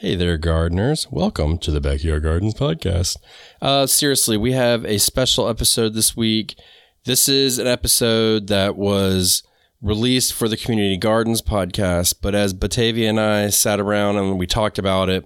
[0.00, 1.06] Hey there, gardeners.
[1.10, 3.16] Welcome to the Backyard Gardens podcast.
[3.62, 6.54] Uh, seriously, we have a special episode this week.
[7.06, 9.42] This is an episode that was
[9.80, 14.46] released for the Community Gardens podcast, but as Batavia and I sat around and we
[14.46, 15.24] talked about it,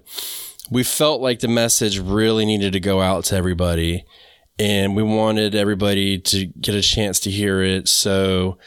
[0.69, 4.05] we felt like the message really needed to go out to everybody
[4.57, 8.57] and we wanted everybody to get a chance to hear it so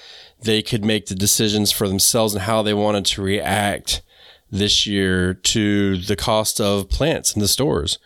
[0.43, 4.03] they could make the decisions for themselves and how they wanted to react
[4.51, 7.99] this year to the cost of plants in the stores.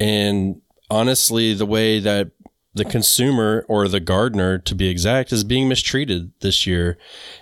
[0.00, 2.30] And honestly, the way that
[2.74, 6.98] the consumer or the gardener, to be exact, is being mistreated this year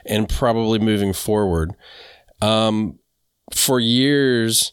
[0.06, 1.73] and probably moving forward.
[2.41, 3.01] Um,
[3.52, 4.73] for years,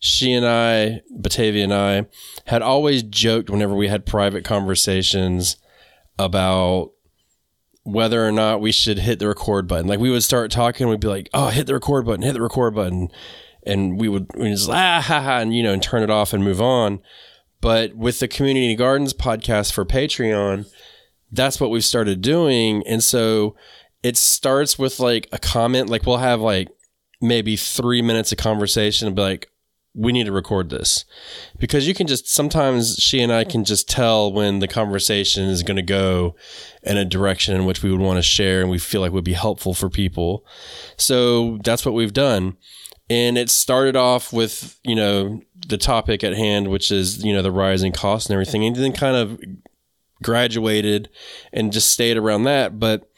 [0.00, 2.06] she and I, Batavia and I,
[2.46, 5.56] had always joked whenever we had private conversations
[6.18, 6.90] about
[7.82, 9.86] whether or not we should hit the record button.
[9.86, 12.42] Like we would start talking, we'd be like, "Oh, hit the record button, hit the
[12.42, 13.08] record button,"
[13.64, 16.32] and we would we just ah ha ha, and you know, and turn it off
[16.32, 17.00] and move on.
[17.60, 20.66] But with the Community Gardens podcast for Patreon,
[21.30, 23.56] that's what we've started doing, and so
[24.02, 25.88] it starts with like a comment.
[25.88, 26.68] Like we'll have like
[27.20, 29.50] maybe three minutes of conversation and be like,
[29.94, 31.04] we need to record this
[31.58, 35.64] because you can just sometimes she and I can just tell when the conversation is
[35.64, 36.36] going to go
[36.82, 39.24] in a direction in which we would want to share and we feel like would
[39.24, 40.44] be helpful for people.
[40.96, 42.56] So that's what we've done.
[43.08, 47.42] And it started off with, you know, the topic at hand, which is, you know,
[47.42, 49.40] the rising costs and everything, and then kind of
[50.22, 51.08] graduated
[51.52, 52.78] and just stayed around that.
[52.78, 53.10] But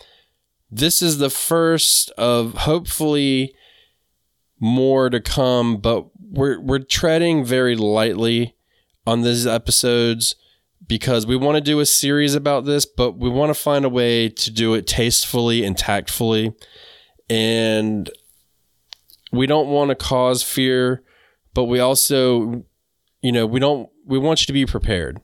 [0.71, 3.55] this is the first of hopefully
[4.59, 8.57] more to come, but we're we're treading very lightly
[9.07, 10.35] on these episodes
[10.89, 13.89] because we want to do a series about this, but we want to find a
[13.89, 16.55] way to do it tastefully and tactfully.
[17.31, 18.11] And
[19.31, 21.03] we don't want to cause fear,
[21.55, 22.65] but we also,
[23.21, 25.21] you know, we don't we want you to be prepared.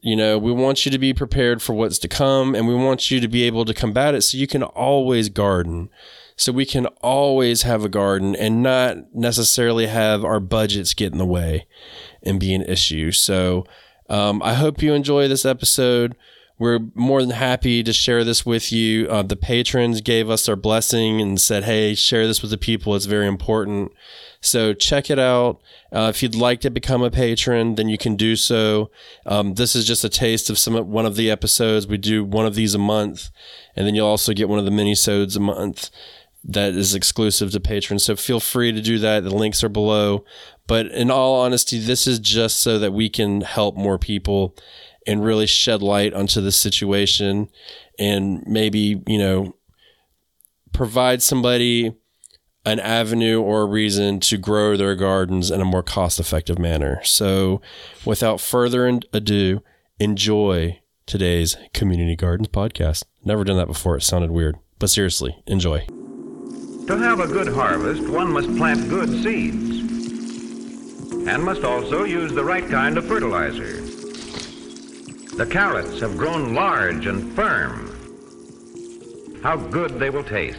[0.00, 3.10] You know, we want you to be prepared for what's to come and we want
[3.10, 5.90] you to be able to combat it so you can always garden
[6.42, 11.18] so we can always have a garden and not necessarily have our budgets get in
[11.18, 11.68] the way
[12.20, 13.12] and be an issue.
[13.12, 13.64] So
[14.08, 16.16] um, I hope you enjoy this episode.
[16.58, 19.06] We're more than happy to share this with you.
[19.08, 22.96] Uh, the patrons gave us their blessing and said, hey, share this with the people.
[22.96, 23.92] It's very important.
[24.40, 25.60] So check it out.
[25.92, 28.90] Uh, if you'd like to become a patron, then you can do so.
[29.26, 31.86] Um, this is just a taste of some one of the episodes.
[31.86, 33.30] We do one of these a month,
[33.76, 35.90] and then you'll also get one of the mini sodes a month
[36.44, 38.04] that is exclusive to patrons.
[38.04, 39.24] So feel free to do that.
[39.24, 40.24] The links are below.
[40.66, 44.56] But in all honesty, this is just so that we can help more people
[45.06, 47.48] and really shed light onto the situation
[47.98, 49.54] and maybe, you know,
[50.72, 51.92] provide somebody
[52.64, 57.00] an avenue or a reason to grow their gardens in a more cost effective manner.
[57.04, 57.60] So
[58.04, 59.62] without further ado,
[59.98, 63.04] enjoy today's Community Gardens podcast.
[63.24, 63.96] Never done that before.
[63.96, 65.86] It sounded weird, but seriously, enjoy.
[66.88, 69.78] To have a good harvest, one must plant good seeds
[71.28, 73.80] and must also use the right kind of fertilizer.
[75.36, 77.88] The carrots have grown large and firm.
[79.44, 80.58] How good they will taste.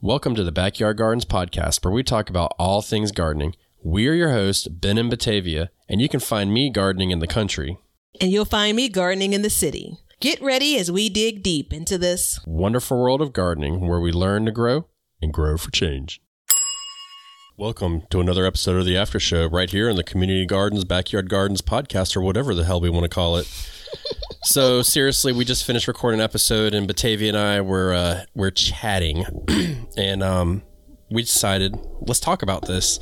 [0.00, 3.56] Welcome to the Backyard Gardens podcast, where we talk about all things gardening.
[3.82, 7.78] We're your hosts, Ben and Batavia, and you can find me gardening in the country.
[8.20, 9.98] And you'll find me gardening in the city.
[10.22, 14.44] Get ready as we dig deep into this wonderful world of gardening where we learn
[14.44, 14.86] to grow
[15.20, 16.22] and grow for change.
[17.56, 21.28] Welcome to another episode of the After Show right here in the Community Gardens, Backyard
[21.28, 23.48] Gardens podcast, or whatever the hell we want to call it.
[24.44, 28.52] so seriously, we just finished recording an episode, and Batavia and I were uh, we're
[28.52, 29.24] chatting,
[29.96, 30.62] and um,
[31.10, 33.00] we decided let's talk about this.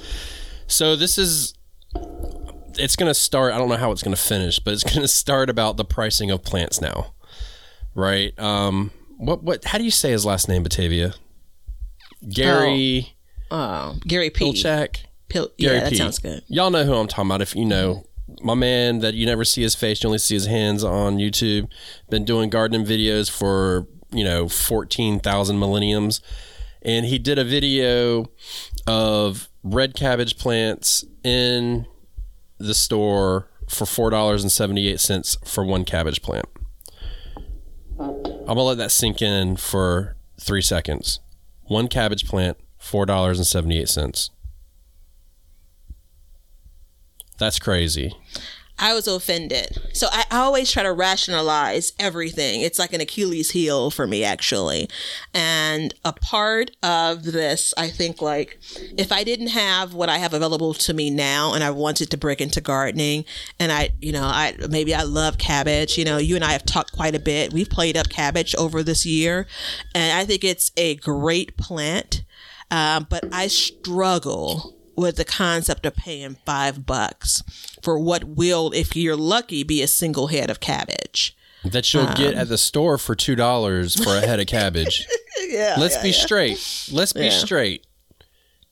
[0.69, 1.53] So this is
[2.81, 3.53] it's going to start.
[3.53, 5.85] I don't know how it's going to finish, but it's going to start about the
[5.85, 7.15] pricing of plants now,
[7.95, 8.39] right?
[8.39, 9.65] Um, what what?
[9.65, 11.15] How do you say his last name, Batavia?
[12.29, 13.17] Gary.
[13.51, 14.53] Oh, uh, Gary P.
[14.53, 15.05] Pilchak.
[15.29, 15.97] Pil- yeah, that P.
[15.97, 16.43] sounds good.
[16.49, 17.41] Y'all know who I'm talking about.
[17.41, 18.05] If you know
[18.43, 21.69] my man, that you never see his face, you only see his hands on YouTube.
[22.09, 26.21] Been doing gardening videos for you know fourteen thousand millenniums,
[26.83, 28.27] and he did a video
[28.87, 31.87] of red cabbage plants in
[32.61, 36.47] the store for four dollars and seventy eight cents for one cabbage plant.
[37.99, 41.21] I'm gonna let that sink in for three seconds.
[41.65, 44.31] One cabbage plant, four dollars and seventy eight cents.
[47.39, 48.15] That's crazy.
[48.81, 49.79] I was offended.
[49.93, 52.63] So I always try to rationalize everything.
[52.63, 54.89] It's like an Achilles heel for me, actually.
[55.35, 58.59] And a part of this, I think, like,
[58.97, 62.17] if I didn't have what I have available to me now and I wanted to
[62.17, 63.27] break into gardening,
[63.59, 66.65] and I, you know, I maybe I love cabbage, you know, you and I have
[66.65, 67.53] talked quite a bit.
[67.53, 69.47] We've played up cabbage over this year,
[69.95, 72.25] and I think it's a great plant.
[72.71, 77.43] Um, but I struggle with the concept of paying five bucks
[77.83, 81.37] for what will, if you're lucky, be a single head of cabbage.
[81.65, 85.07] That you'll um, get at the store for two dollars for a head of cabbage.
[85.49, 85.77] yeah.
[85.79, 86.25] Let's yeah, be yeah.
[86.25, 86.89] straight.
[86.91, 87.31] Let's be yeah.
[87.31, 87.87] straight.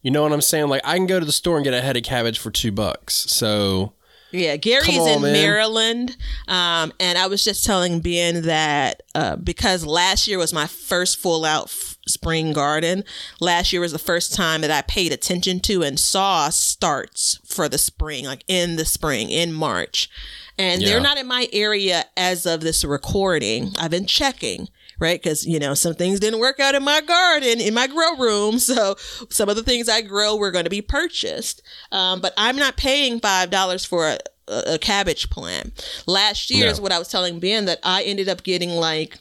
[0.01, 0.69] You know what I'm saying?
[0.69, 2.73] Like I can go to the store and get a head of cabbage for two
[2.73, 3.15] bucks.
[3.15, 3.93] So
[4.31, 5.33] yeah, Gary's on, in man.
[5.33, 6.17] Maryland,
[6.47, 11.19] um, and I was just telling Ben that uh, because last year was my first
[11.19, 13.05] full out f- spring garden.
[13.41, 17.69] Last year was the first time that I paid attention to and saw starts for
[17.69, 20.11] the spring, like in the spring, in March.
[20.59, 20.89] And yeah.
[20.89, 23.73] they're not in my area as of this recording.
[23.79, 25.21] I've been checking right?
[25.23, 28.59] Because, you know, some things didn't work out in my garden, in my grow room.
[28.69, 28.97] So
[29.31, 31.63] some of the things I grow were going to be purchased.
[31.91, 36.03] Um, but I'm not paying $5 for a, a cabbage plant.
[36.07, 36.71] Last year no.
[36.71, 39.19] is what I was telling Ben that I ended up getting like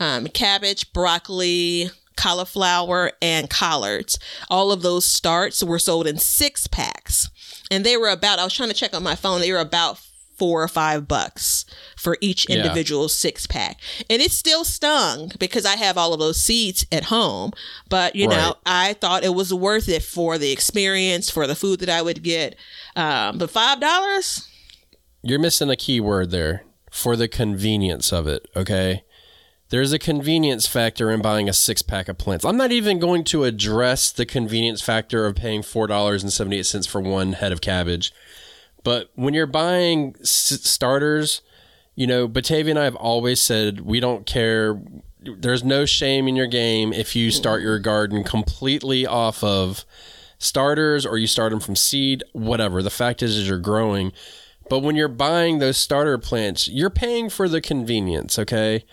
[0.00, 4.18] um, cabbage, broccoli, cauliflower, and collards.
[4.50, 7.30] All of those starts were sold in six packs.
[7.70, 10.00] And they were about, I was trying to check on my phone, they were about
[10.40, 11.66] four or five bucks
[11.98, 13.08] for each individual yeah.
[13.08, 13.78] six pack.
[14.08, 17.52] And it still stung because I have all of those seeds at home.
[17.90, 18.36] But, you right.
[18.36, 22.00] know, I thought it was worth it for the experience, for the food that I
[22.00, 22.56] would get.
[22.96, 24.48] Um, but $5?
[25.22, 29.04] You're missing a key word there for the convenience of it, okay?
[29.68, 32.46] There's a convenience factor in buying a six pack of plants.
[32.46, 37.52] I'm not even going to address the convenience factor of paying $4.78 for one head
[37.52, 38.10] of cabbage
[38.82, 41.42] but when you're buying s- starters,
[41.94, 44.80] you know, Batavia and I have always said we don't care.
[45.20, 49.84] There's no shame in your game if you start your garden completely off of
[50.38, 52.82] starters or you start them from seed, whatever.
[52.82, 54.12] The fact is, is you're growing.
[54.70, 58.84] But when you're buying those starter plants, you're paying for the convenience, okay?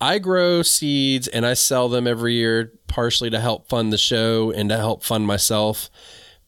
[0.00, 4.50] I grow seeds and I sell them every year, partially to help fund the show
[4.50, 5.88] and to help fund myself.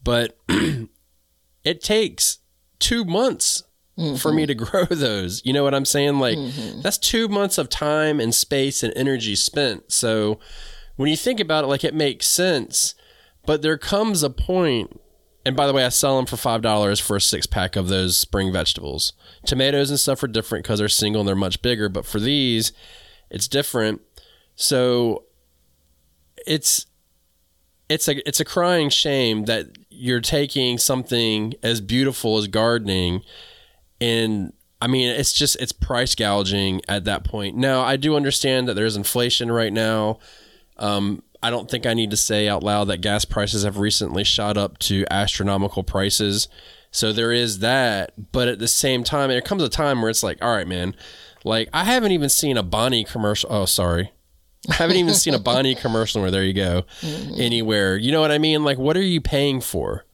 [0.05, 0.39] But
[1.65, 2.39] it takes
[2.79, 3.65] two months
[3.99, 4.17] mm-hmm.
[4.17, 5.43] for me to grow those.
[5.45, 6.19] You know what I'm saying?
[6.19, 6.81] Like mm-hmm.
[6.81, 9.93] that's two months of time and space and energy spent.
[9.93, 10.39] So
[10.97, 12.95] when you think about it, like it makes sense.
[13.45, 15.01] But there comes a point,
[15.45, 17.89] and by the way, I sell them for five dollars for a six pack of
[17.89, 19.13] those spring vegetables.
[19.45, 21.89] Tomatoes and stuff are different because they're single and they're much bigger.
[21.89, 22.73] But for these,
[23.31, 24.01] it's different.
[24.57, 25.25] So
[26.45, 26.87] it's
[27.89, 33.23] it's a it's a crying shame that you're taking something as beautiful as gardening
[34.01, 37.57] and I mean it's just it's price gouging at that point.
[37.57, 40.19] Now I do understand that there's inflation right now.
[40.77, 44.25] Um, I don't think I need to say out loud that gas prices have recently
[44.25, 46.49] shot up to astronomical prices.
[46.91, 50.23] So there is that, but at the same time, there comes a time where it's
[50.23, 50.95] like, all right, man,
[51.45, 53.53] like I haven't even seen a Bonnie commercial.
[53.53, 54.13] Oh, sorry,
[54.71, 57.41] I haven't even seen a Bonnie commercial where there you go mm-hmm.
[57.41, 57.97] anywhere.
[57.97, 58.65] You know what I mean?
[58.65, 60.05] Like, what are you paying for?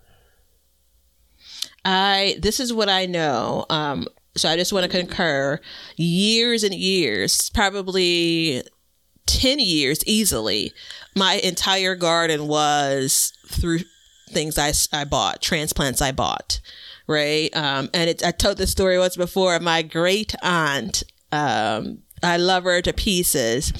[1.84, 3.66] I this is what I know.
[3.70, 4.06] Um,
[4.36, 5.60] so I just want to concur.
[5.96, 8.62] Years and years, probably
[9.26, 10.72] ten years easily.
[11.14, 13.80] My entire garden was through
[14.30, 16.60] things I, I bought, transplants I bought,
[17.06, 17.54] right?
[17.54, 19.58] Um, and it, I told the story once before.
[19.60, 23.72] My great aunt um, I love her to pieces.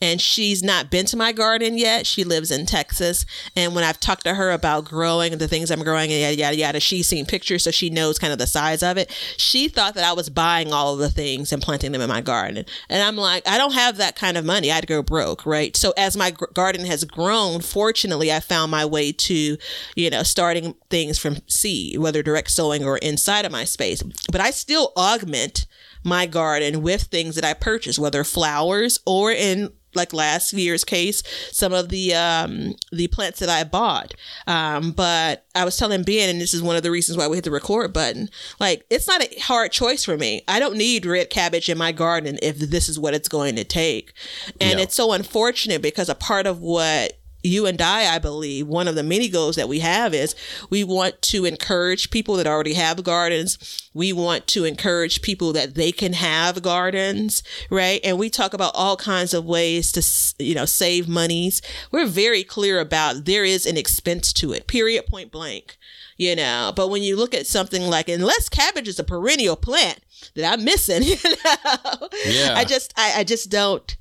[0.00, 2.06] And she's not been to my garden yet.
[2.06, 3.26] She lives in Texas.
[3.56, 6.36] And when I've talked to her about growing and the things I'm growing and yada,
[6.36, 7.64] yada, yada, she's seen pictures.
[7.64, 9.10] So she knows kind of the size of it.
[9.36, 12.20] She thought that I was buying all of the things and planting them in my
[12.20, 12.64] garden.
[12.88, 14.70] And I'm like, I don't have that kind of money.
[14.70, 15.76] I'd go broke, right?
[15.76, 19.56] So as my garden has grown, fortunately, I found my way to,
[19.96, 24.02] you know, starting things from seed, whether direct sowing or inside of my space.
[24.30, 25.66] But I still augment
[26.04, 31.22] my garden with things that I purchase, whether flowers or in like last year's case,
[31.50, 34.14] some of the um, the plants that I bought.
[34.46, 37.36] Um, but I was telling Ben, and this is one of the reasons why we
[37.36, 38.28] hit the record button.
[38.60, 40.42] Like, it's not a hard choice for me.
[40.48, 43.64] I don't need red cabbage in my garden if this is what it's going to
[43.64, 44.12] take.
[44.60, 44.84] And yeah.
[44.84, 48.94] it's so unfortunate because a part of what you and I, I believe, one of
[48.94, 50.34] the many goals that we have is
[50.70, 53.88] we want to encourage people that already have gardens.
[53.94, 58.00] We want to encourage people that they can have gardens, right?
[58.02, 61.62] And we talk about all kinds of ways to, you know, save monies.
[61.92, 65.76] We're very clear about there is an expense to it, period, point blank,
[66.16, 66.72] you know.
[66.74, 70.00] But when you look at something like, unless cabbage is a perennial plant
[70.34, 72.54] that I'm missing, you know, Yeah.
[72.56, 73.96] I just, I, I just don't.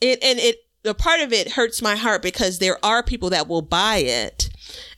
[0.00, 3.48] It, and it, a part of it hurts my heart because there are people that
[3.48, 4.48] will buy it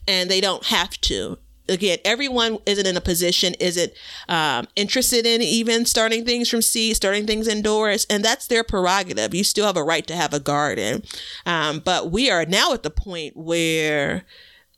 [0.06, 1.38] and they don't have to.
[1.68, 3.92] Again everyone isn't in a position isn't
[4.28, 9.34] um, interested in even starting things from seed starting things indoors and that's their prerogative.
[9.34, 11.02] You still have a right to have a garden.
[11.46, 14.24] Um, but we are now at the point where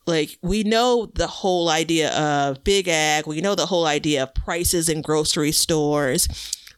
[0.06, 3.26] like we know the whole idea of big ag.
[3.26, 6.28] We know the whole idea of prices in grocery stores.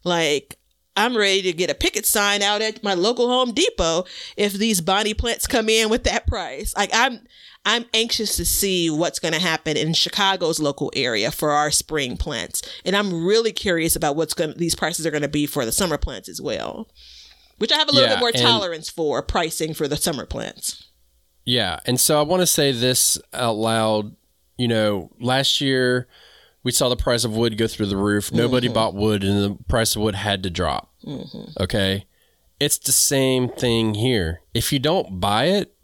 [0.05, 0.59] Like
[0.97, 4.05] I'm ready to get a picket sign out at my local Home Depot
[4.37, 6.75] if these Bonnie plants come in with that price.
[6.77, 7.21] Like I'm
[7.67, 12.17] I'm anxious to see what's going to happen in Chicago's local area for our spring
[12.17, 12.63] plants.
[12.85, 15.73] And I'm really curious about what's going these prices are going to be for the
[15.73, 16.89] summer plants as well.
[17.59, 20.91] Which I have a little Yeah, bit more tolerance for pricing for the summer plants.
[21.45, 21.81] Yeah.
[21.87, 24.15] And so I want to say this out loud.
[24.57, 26.07] You know, last year
[26.65, 28.33] we saw the price of wood go through the roof.
[28.33, 28.75] Nobody mm-hmm.
[28.75, 30.93] bought wood and the price of wood had to drop.
[31.07, 31.63] Mm-hmm.
[31.63, 32.07] Okay.
[32.59, 34.41] It's the same thing here.
[34.55, 35.75] If you don't buy it,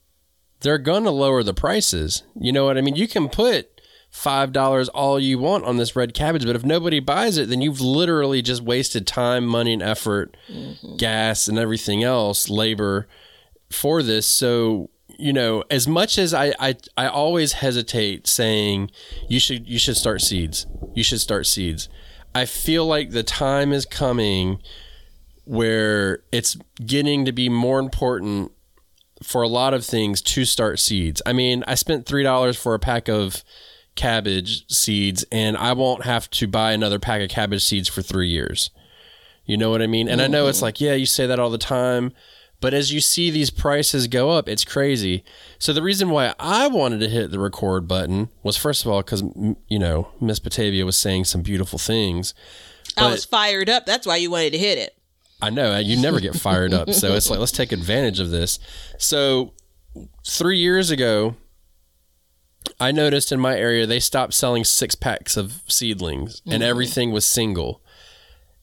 [0.61, 2.23] they're going to lower the prices.
[2.35, 2.97] You know what I mean?
[2.97, 3.81] You can put
[4.13, 7.81] $5 all you want on this red cabbage, but if nobody buys it, then you've
[7.81, 10.97] literally just wasted time, money, and effort, mm-hmm.
[10.97, 13.07] gas, and everything else, labor
[13.71, 14.27] for this.
[14.27, 18.91] So, you know, as much as I, I I always hesitate saying
[19.29, 20.67] you should you should start seeds.
[20.95, 21.89] You should start seeds.
[22.35, 24.61] I feel like the time is coming
[25.45, 28.53] where it's getting to be more important
[29.23, 31.21] for a lot of things to start seeds.
[31.27, 33.43] I mean, I spent $3 for a pack of
[33.97, 38.29] cabbage seeds and I won't have to buy another pack of cabbage seeds for 3
[38.29, 38.71] years.
[39.45, 40.09] You know what I mean?
[40.09, 40.67] And I know it's mm-hmm.
[40.67, 42.13] like, yeah, you say that all the time,
[42.61, 45.25] but as you see these prices go up, it's crazy.
[45.59, 49.03] So the reason why I wanted to hit the record button was first of all
[49.03, 49.23] cuz
[49.69, 52.35] you know, Miss Batavia was saying some beautiful things.
[52.97, 53.87] I was fired up.
[53.87, 54.97] That's why you wanted to hit it.
[55.43, 58.59] I know you never get fired up, so it's like let's take advantage of this.
[58.99, 59.53] So,
[60.27, 61.37] three years ago,
[62.79, 66.63] I noticed in my area they stopped selling six packs of seedlings, and mm-hmm.
[66.63, 67.83] everything was single.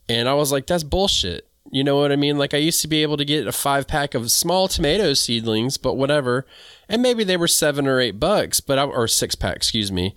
[0.07, 1.46] And I was like, that's bullshit.
[1.71, 2.37] You know what I mean?
[2.37, 5.77] Like I used to be able to get a five pack of small tomato seedlings,
[5.77, 6.45] but whatever,
[6.87, 10.15] and maybe they were seven or eight bucks, but I, or six pack, excuse me,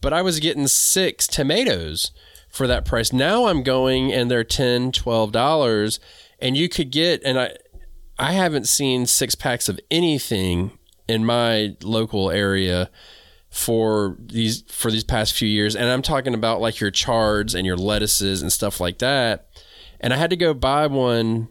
[0.00, 2.12] but I was getting six tomatoes
[2.48, 3.12] for that price.
[3.12, 4.92] Now I'm going and they're 10
[5.30, 5.98] dollars,
[6.38, 7.56] and you could get and I
[8.18, 10.78] I haven't seen six packs of anything
[11.08, 12.90] in my local area
[13.50, 17.66] for these for these past few years and I'm talking about like your chards and
[17.66, 19.48] your lettuces and stuff like that.
[20.02, 21.48] And I had to go buy one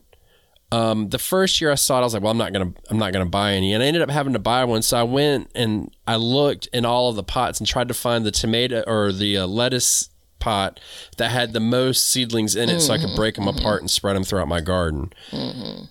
[0.72, 2.98] um, the first year I saw it, I was like, "Well, I'm not gonna, I'm
[2.98, 4.82] not gonna buy any," and I ended up having to buy one.
[4.82, 8.26] So I went and I looked in all of the pots and tried to find
[8.26, 10.80] the tomato or the uh, lettuce pot
[11.18, 14.16] that had the most seedlings in it, so I could break them apart and spread
[14.16, 15.12] them throughout my garden.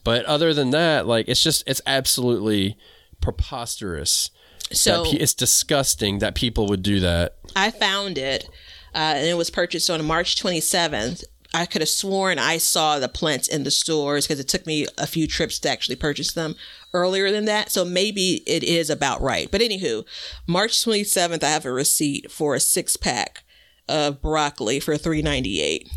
[0.02, 2.78] But other than that, like it's just, it's absolutely
[3.20, 4.30] preposterous.
[4.72, 7.36] So pe- it's disgusting that people would do that.
[7.54, 8.48] I found it,
[8.94, 11.24] uh, and it was purchased on March 27th.
[11.52, 14.86] I could have sworn I saw the plants in the stores because it took me
[14.96, 16.54] a few trips to actually purchase them
[16.92, 17.70] earlier than that.
[17.70, 19.50] So maybe it is about right.
[19.50, 20.04] But anywho,
[20.46, 23.42] March 27th, I have a receipt for a six pack
[23.88, 25.90] of broccoli for 3.98.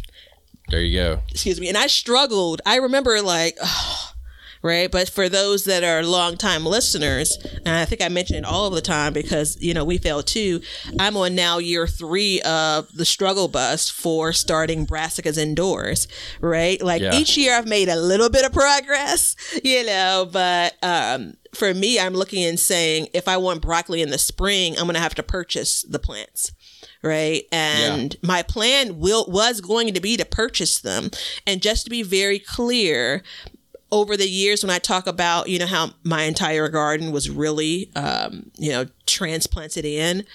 [0.69, 1.19] There you go.
[1.29, 1.67] Excuse me.
[1.67, 2.62] And I struggled.
[2.65, 3.57] I remember like.
[3.65, 4.12] Oh,
[4.63, 4.89] right?
[4.89, 8.74] But for those that are longtime listeners, and I think I mention it all of
[8.74, 10.62] the time because you know we fail too.
[10.98, 16.08] I'm on now year three of the struggle bus for starting brassicas indoors,
[16.41, 16.82] right?
[16.82, 17.13] Like Yeah.
[17.20, 22.00] each year I've made a little bit of progress, you know, but um, for me,
[22.00, 25.15] I'm looking and saying if I want broccoli in the spring, I'm going to have
[25.15, 26.51] to purchase the plants
[27.01, 31.10] right and my plan will was going to be to purchase them
[31.46, 33.22] and just to be very clear
[33.93, 37.91] over the years when I talk about, you know, how my entire garden was really,
[37.95, 40.25] um, you know, transplanted in,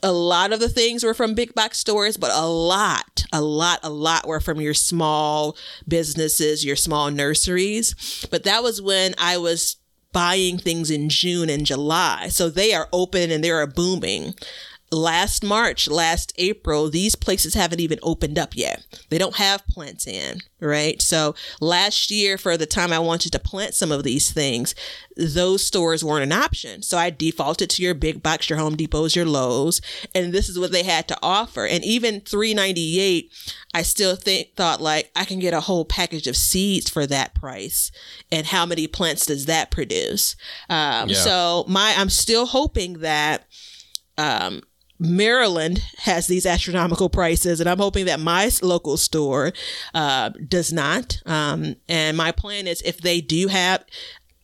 [0.00, 3.80] a lot of the things were from big box stores, but a lot, a lot,
[3.82, 5.56] a lot were from your small
[5.88, 8.26] businesses, your small nurseries.
[8.30, 9.76] But that was when I was
[10.12, 12.28] buying things in June and July.
[12.28, 14.34] So they are open and they are booming.
[14.94, 18.84] Last March, last April, these places haven't even opened up yet.
[19.10, 21.00] They don't have plants in, right?
[21.02, 24.74] So last year, for the time I wanted to plant some of these things,
[25.16, 26.82] those stores weren't an option.
[26.82, 29.80] So I defaulted to your big box, your Home Depots, your Lowe's,
[30.14, 31.66] and this is what they had to offer.
[31.66, 33.32] And even 398,
[33.74, 37.34] I still think thought like I can get a whole package of seeds for that
[37.34, 37.90] price.
[38.30, 40.36] And how many plants does that produce?
[40.70, 41.16] Um, Yeah.
[41.16, 43.46] So my I'm still hoping that
[44.16, 44.62] um,
[44.98, 49.52] Maryland has these astronomical prices, and I'm hoping that my local store
[49.92, 51.20] uh, does not.
[51.26, 53.84] Um, and my plan is if they do have,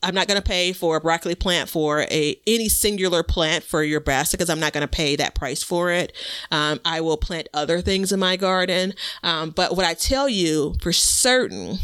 [0.02, 3.83] I'm not going to pay for a broccoli plant for a any singular plant for
[3.83, 6.12] your brassica because I'm not going to pay that price for it.
[6.50, 8.95] Um, I will plant other things in my garden.
[9.23, 11.78] Um, but what I tell you for certain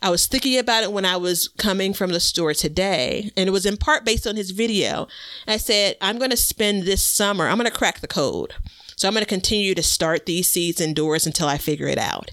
[0.00, 3.52] I was thinking about it when I was coming from the store today, and it
[3.52, 5.08] was in part based on his video.
[5.46, 8.54] I said, I'm going to spend this summer, I'm going to crack the code.
[8.96, 12.32] So I'm going to continue to start these seeds indoors until I figure it out.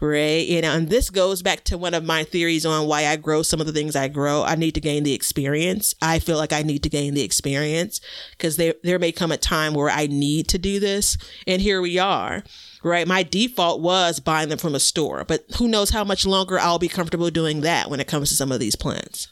[0.00, 0.46] Right.
[0.46, 3.42] You know, and this goes back to one of my theories on why I grow
[3.42, 4.44] some of the things I grow.
[4.44, 5.94] I need to gain the experience.
[6.02, 8.00] I feel like I need to gain the experience
[8.32, 11.16] because there, there may come a time where I need to do this.
[11.46, 12.44] And here we are
[12.84, 13.08] right?
[13.08, 16.78] My default was buying them from a store, but who knows how much longer I'll
[16.78, 19.28] be comfortable doing that when it comes to some of these plants.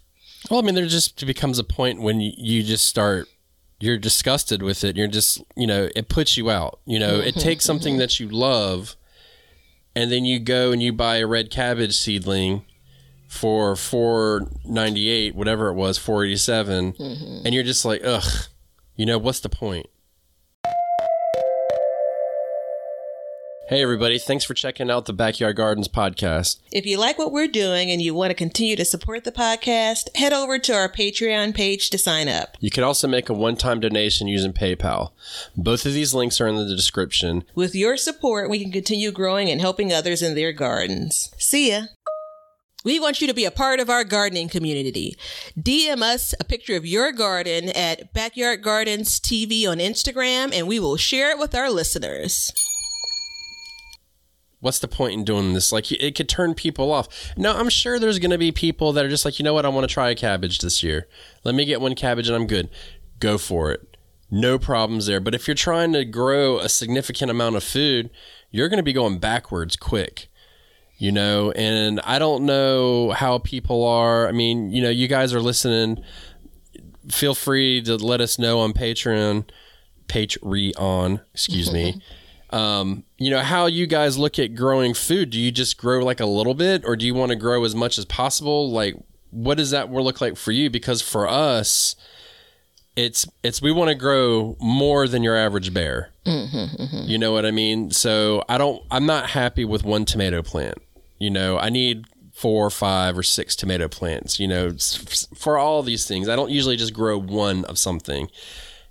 [0.51, 3.29] Well, I mean, there just becomes a point when you, you just start,
[3.79, 4.97] you're disgusted with it.
[4.97, 6.81] You're just, you know, it puts you out.
[6.87, 8.01] You know, it mm-hmm, takes something mm-hmm.
[8.01, 8.97] that you love,
[9.95, 12.65] and then you go and you buy a red cabbage seedling
[13.29, 17.47] for four ninety eight, whatever it was, four eighty mm-hmm.
[17.47, 18.47] and you're just like, ugh,
[18.97, 19.87] you know, what's the point?
[23.69, 24.19] Hey, everybody.
[24.19, 26.59] Thanks for checking out the Backyard Gardens podcast.
[26.73, 30.15] If you like what we're doing and you want to continue to support the podcast,
[30.17, 32.57] head over to our Patreon page to sign up.
[32.59, 35.13] You can also make a one time donation using PayPal.
[35.57, 37.45] Both of these links are in the description.
[37.55, 41.33] With your support, we can continue growing and helping others in their gardens.
[41.39, 41.83] See ya.
[42.85, 45.17] We want you to be a part of our gardening community.
[45.57, 50.81] DM us a picture of your garden at Backyard Gardens TV on Instagram, and we
[50.81, 52.51] will share it with our listeners.
[54.63, 55.73] What's the point in doing this?
[55.73, 57.33] Like, it could turn people off.
[57.37, 59.67] No, I'm sure there's going to be people that are just like, you know what?
[59.67, 61.09] I want to try a cabbage this year.
[61.43, 62.71] Let me get one cabbage and I'm good.
[63.19, 63.97] Go for it.
[64.31, 65.19] No problems there.
[65.19, 68.09] But if you're trying to grow a significant amount of food,
[68.53, 70.29] you're going to be going backwards quick.
[70.97, 74.29] You know, and I don't know how people are.
[74.29, 76.05] I mean, you know, you guys are listening.
[77.11, 79.45] Feel free to let us know on Patreon,
[80.07, 82.01] Patreon, excuse me.
[82.53, 85.31] um, you know, how you guys look at growing food.
[85.31, 87.75] Do you just grow like a little bit or do you want to grow as
[87.75, 88.71] much as possible?
[88.71, 88.95] Like,
[89.31, 90.69] what does that look like for you?
[90.69, 91.97] Because for us,
[92.95, 96.11] it's it's we want to grow more than your average bear.
[97.07, 97.91] You know what I mean?
[97.91, 98.83] So I don't.
[98.91, 100.77] I'm not happy with one tomato plant.
[101.19, 104.39] You know, I need four, five, or six tomato plants.
[104.39, 104.77] You know,
[105.35, 108.29] for all these things, I don't usually just grow one of something.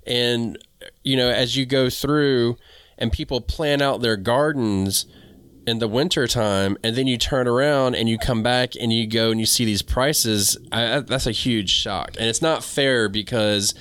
[0.07, 0.57] And
[1.03, 2.57] you know, as you go through,
[3.01, 5.07] and people plan out their gardens
[5.67, 9.05] in the winter time and then you turn around and you come back and you
[9.07, 12.15] go and you see these prices I, that's a huge shock.
[12.17, 13.73] And it's not fair because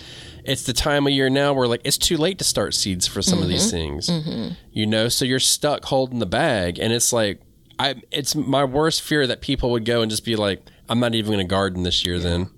[0.44, 3.22] it's the time of year now where like it's too late to start seeds for
[3.22, 3.76] some of these mm-hmm.
[3.76, 4.54] things mm-hmm.
[4.72, 5.08] you know?
[5.08, 7.40] So you're stuck holding the bag and it's like
[7.78, 11.14] i it's my worst fear that people would go and just be like i'm not
[11.14, 12.50] even going to garden this year then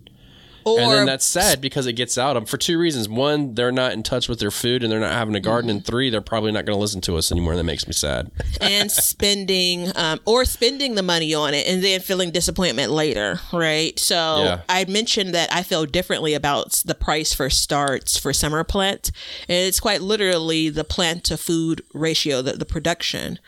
[0.65, 3.09] Or and then that's sad because it gets out of them for two reasons.
[3.09, 5.71] One, they're not in touch with their food and they're not having a garden.
[5.71, 7.53] And three, they're probably not going to listen to us anymore.
[7.53, 8.31] And that makes me sad.
[8.61, 13.99] and spending um, or spending the money on it and then feeling disappointment later right
[13.99, 14.61] so Yeah.
[14.69, 19.11] i mentioned that i feel differently about the price for starts for summer plants
[19.49, 23.39] and it's quite literally the plant to food ratio the, the production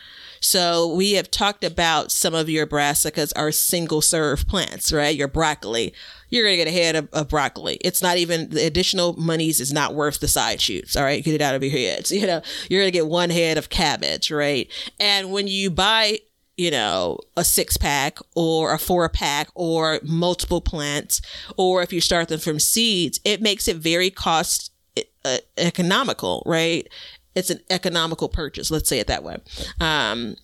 [0.40, 5.16] so we have talked about some of your brassicas are single serve plants, right?
[5.16, 5.94] Your broccoli,
[6.34, 7.76] you're gonna get a head of, of broccoli.
[7.82, 10.96] It's not even the additional monies is not worth the side shoots.
[10.96, 12.12] All right, get it out of your heads.
[12.24, 14.70] You know, you're gonna get one head of cabbage, right?
[14.98, 16.20] And when you buy
[16.56, 21.20] you know, a six pack or a four pack or multiple plants,
[21.56, 24.72] or if you start them from seeds, it makes it very cost
[25.24, 26.88] uh, economical, right?
[27.34, 28.70] It's an economical purchase.
[28.70, 29.38] Let's say it that way.
[29.80, 30.36] Um,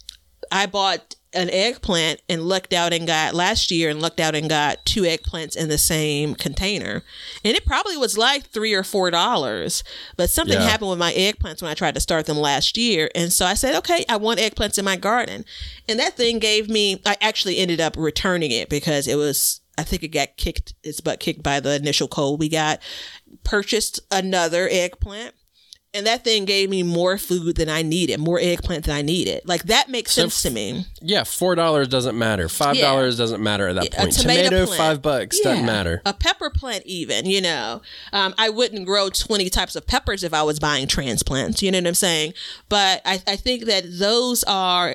[0.50, 4.48] I bought an eggplant and lucked out and got last year and lucked out and
[4.48, 7.02] got two eggplants in the same container.
[7.44, 9.84] And it probably was like three or four dollars.
[10.16, 10.68] But something Yeah.
[10.68, 13.10] happened with my eggplants when I tried to start them last year.
[13.14, 15.44] And so I said, okay, I want eggplants in my garden.
[15.88, 19.82] And that thing gave me I actually ended up returning it because it was I
[19.84, 22.80] think it got kicked its butt kicked by the initial cold we got.
[23.44, 25.34] Purchased another eggplant
[25.92, 29.42] and that thing gave me more food than I needed, more eggplant than I needed.
[29.44, 30.86] Like that makes So sense to me.
[31.02, 32.48] Yeah, four dollars doesn't matter.
[32.48, 34.12] Five dollars doesn't matter at that A point.
[34.12, 34.78] tomato Tomato, plant.
[34.78, 35.50] five bucks Yeah.
[35.50, 36.02] doesn't matter.
[36.06, 40.32] A pepper plant, even, you know, um, I wouldn't grow 20 types of peppers if
[40.32, 41.62] I was buying transplants.
[41.62, 42.34] You know what I'm saying?
[42.68, 44.94] But I, I think that those are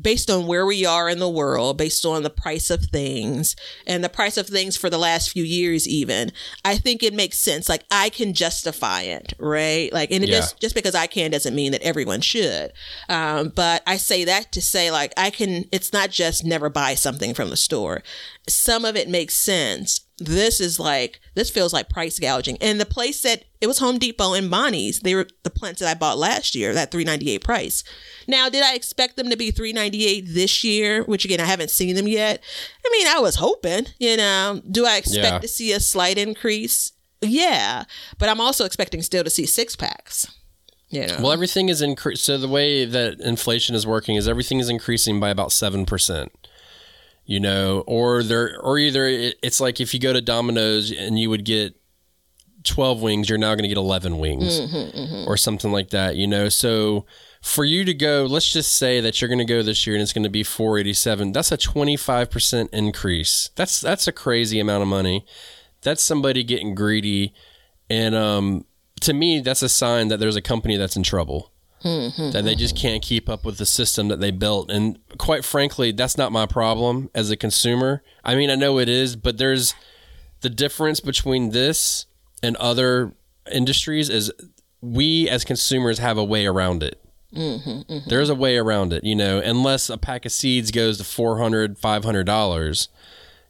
[0.00, 3.54] based on where we are in the world, based on the price of things
[3.86, 6.32] and the price of things for the last few years, even,
[6.64, 7.68] I think it makes sense.
[7.68, 9.92] Like I can justify it, right?
[9.92, 10.36] Like, and it Yeah.
[10.38, 12.72] just, just because I can doesn't mean that everyone should.
[13.08, 16.94] Um, but I say that to say, like, I can, it's not just never buy
[16.94, 18.02] something from the store.
[18.48, 20.00] Some of it makes sense.
[20.26, 22.58] This is like, this feels like price gouging.
[22.60, 25.88] And the place that it was Home Depot and Bonnie's, they were the plants that
[25.88, 27.84] I bought last year, that 398 price.
[28.26, 31.02] Now, did I expect them to be 398 this year?
[31.04, 32.42] Which again, I haven't seen them yet.
[32.84, 35.38] I mean, I was hoping, you know, do I expect Yeah.
[35.38, 36.92] to see a slight increase?
[37.20, 37.84] Yeah.
[38.18, 40.26] But I'm also expecting still to see six packs.
[40.90, 41.16] You know.
[41.22, 42.22] Well, everything is increased.
[42.24, 46.41] So the way that inflation is working is everything is increasing by about seven percent.
[47.24, 51.18] You know, or there, or either it- it's like if you go to Domino's and
[51.18, 51.76] you would get
[52.64, 54.58] twelve wings, you're now going to get eleven wings,
[55.26, 56.16] or something like that.
[56.16, 57.06] You know, so
[57.40, 60.02] for you to go, let's just say that you're going to go this year and
[60.02, 61.32] it's going to be four eighty seven.
[61.32, 63.50] That's a twenty five percent increase.
[63.54, 65.24] That's that's a crazy amount of money.
[65.82, 67.34] That's somebody getting greedy,
[67.88, 68.64] and um,
[69.02, 71.51] to me, that's a sign that there's a company that's in trouble.
[71.82, 72.30] Mm-hmm.
[72.30, 74.70] That they just can't keep up with the system that they built.
[74.70, 78.02] And quite frankly, that's not my problem as a consumer.
[78.24, 79.74] I mean, I know it is, but there's
[80.42, 82.06] the difference between this
[82.42, 83.14] and other
[83.50, 84.32] industries is
[84.80, 87.00] we as consumers have a way around it.
[87.34, 88.08] Mm-hmm, mm-hmm.
[88.08, 91.78] There's a way around it, you know, unless a pack of seeds goes to 400
[91.78, 92.88] $500,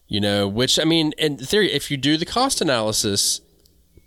[0.07, 3.40] you know, which, I mean, in theory, if you do the cost analysis,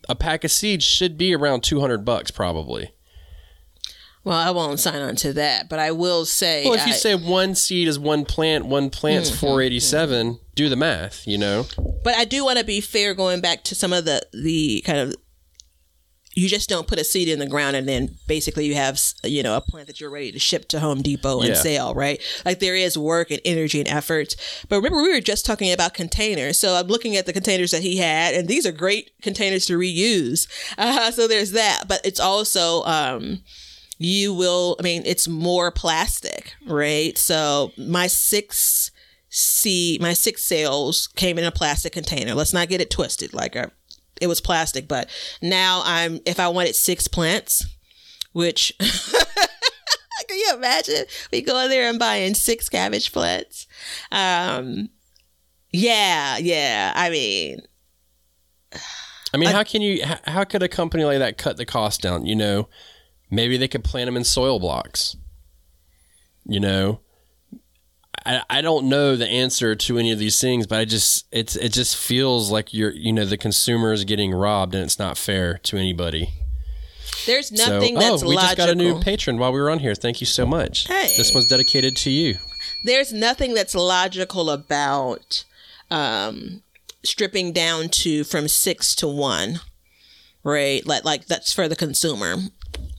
[0.07, 2.94] a pack of seeds should be around 200 bucks probably.
[4.25, 6.65] Well, I won't sign on to that, but I will say.
[6.65, 10.75] Well, if you I- say one seed is one plant, one plant's 487, do the
[10.75, 11.65] math, you know?
[12.03, 14.99] but I do want to be fair going back to some of the the kind
[14.99, 15.15] of
[16.37, 19.41] you just don't put a seed in the ground and then basically you have you
[19.41, 21.55] know a plant that you're ready to ship to Home Depot and Yeah.
[21.55, 22.21] sell, right?
[22.43, 24.35] Like there is work and energy and effort.
[24.67, 26.59] But remember we were just talking about containers.
[26.59, 29.77] So I'm looking at the containers that he had and these are great containers to
[29.79, 30.47] reuse.
[30.77, 33.41] Uh, so there's that, but it's also um
[33.97, 37.17] you will i mean it's more plastic right?
[37.17, 38.91] So my six
[39.29, 42.33] c my six sales came in a plastic container.
[42.33, 43.71] Let's not get it twisted like a,
[44.21, 45.09] it was plastic but
[45.41, 47.65] now i'm if i wanted six plants
[48.31, 51.05] which can you imagine?
[51.31, 53.67] Me going there and buying six cabbage plants?
[54.11, 54.89] Um
[55.71, 57.59] yeah yeah i mean
[59.33, 62.25] I mean, how can you, how could a company like that cut the cost down?
[62.25, 62.69] You know,
[63.29, 65.15] maybe they could plant them in soil blocks.
[66.47, 66.99] You know,
[68.25, 71.55] I, I don't know the answer to any of these things, but I just, it's,
[71.55, 75.17] it just feels like you're, you know, the consumer is getting robbed and it's not
[75.17, 76.29] fair to anybody.
[77.25, 79.69] there's So- nothing that's oh, we logical just got a new patron while we were
[79.71, 79.95] on here.
[79.95, 80.87] Thank you so much.
[80.87, 81.13] Hey.
[81.17, 82.35] This one's dedicated to you.
[82.83, 85.43] there's nothing that's logical about
[85.89, 86.61] um,
[87.03, 89.61] stripping down to from six to one,
[90.43, 90.85] right?
[90.85, 92.35] Like like that's for the consumer,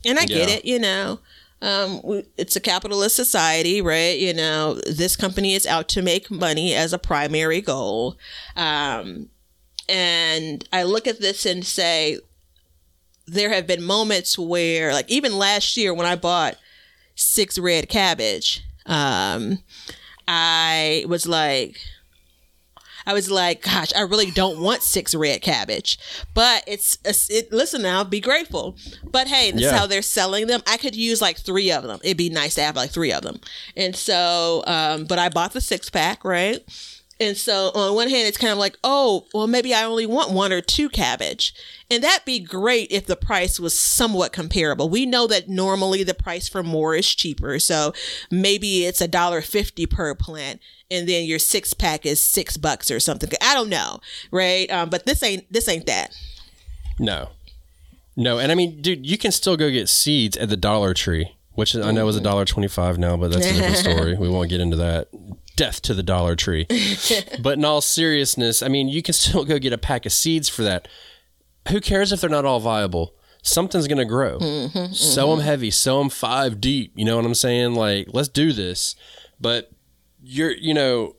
[0.06, 0.64] and I get it.
[0.64, 1.20] You know,
[1.60, 2.00] um,
[2.36, 4.18] it's a capitalist society, right?
[4.18, 8.16] You know, this company is out to make money as a primary goal,
[8.56, 9.28] um,
[9.88, 12.18] and I look at this and say.
[13.28, 16.58] There have been moments where, like, even last year when I bought
[17.16, 19.58] six red cabbage, um,
[20.28, 21.80] I was like,
[23.06, 25.98] I was like, gosh, I really don't want six red cabbage,
[26.34, 26.98] but it's,
[27.30, 27.52] it.
[27.52, 28.76] Listen now, be grateful.
[29.04, 29.68] But hey, this Yeah.
[29.68, 30.62] is how they're selling them.
[30.66, 32.00] I could use like three of them.
[32.02, 33.40] It'd be nice to have like three of them.
[33.76, 36.60] And so, um, but I bought the six pack, right?
[37.18, 40.32] And so on one hand, it's kind of like, oh, well, maybe I only want
[40.32, 41.54] one or two cabbage.
[41.90, 44.88] And that'd be great if the price was somewhat comparable.
[44.88, 47.58] We know that normally the price for more is cheaper.
[47.58, 47.94] So
[48.30, 50.60] maybe it's a dollar fifty per plant.
[50.90, 53.30] And then your six pack is six bucks or something.
[53.40, 54.00] I don't know.
[54.30, 54.70] Right.
[54.70, 56.16] Um, but this ain't, this ain't that.
[56.98, 57.30] No.
[58.16, 61.36] No, and I mean, dude, you can still go get seeds at the Dollar Tree,
[61.52, 64.16] which I know is a dollar twenty-five now, but that's a different story.
[64.16, 65.08] We won't get into that.
[65.56, 66.66] Death to the Dollar Tree.
[67.40, 70.48] but in all seriousness, I mean, you can still go get a pack of seeds
[70.48, 70.86] for that.
[71.70, 73.14] Who cares if they're not all viable?
[73.42, 74.38] Something's gonna grow.
[74.38, 75.46] Mm-hmm, sow them mm-hmm.
[75.46, 75.70] heavy.
[75.70, 76.92] Sow them five deep.
[76.96, 77.74] You know what I'm saying?
[77.74, 78.96] Like, let's do this.
[79.40, 79.70] But
[80.22, 81.16] you're, you know,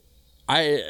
[0.48, 0.84] I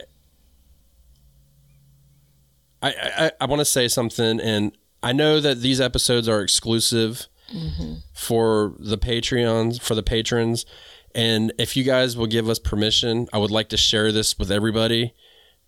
[2.81, 7.27] I, I, I want to say something, and I know that these episodes are exclusive
[7.53, 7.95] mm-hmm.
[8.13, 10.65] for the Patreons, for the patrons.
[11.15, 14.51] And if you guys will give us permission, I would like to share this with
[14.51, 15.13] everybody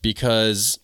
[0.02, 0.80] because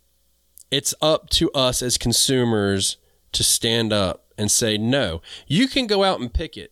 [0.72, 2.98] it's up to us as consumers
[3.32, 6.72] to stand up and say, no, you can go out and pick it.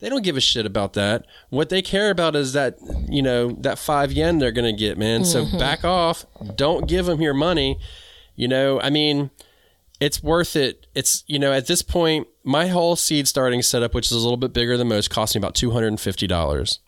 [0.00, 1.26] They don't give a shit about that.
[1.50, 4.96] What they care about is that, you know, that five yen they're going to get,
[4.96, 5.24] man.
[5.24, 5.58] So mm-hmm.
[5.58, 6.24] back off.
[6.54, 7.78] Don't give them your money.
[8.36, 9.30] You know, I mean,
[9.98, 10.86] it's worth it.
[10.94, 14.36] It's, you know, at this point, my whole seed starting setup, which is a little
[14.36, 16.78] bit bigger than most, cost me about $250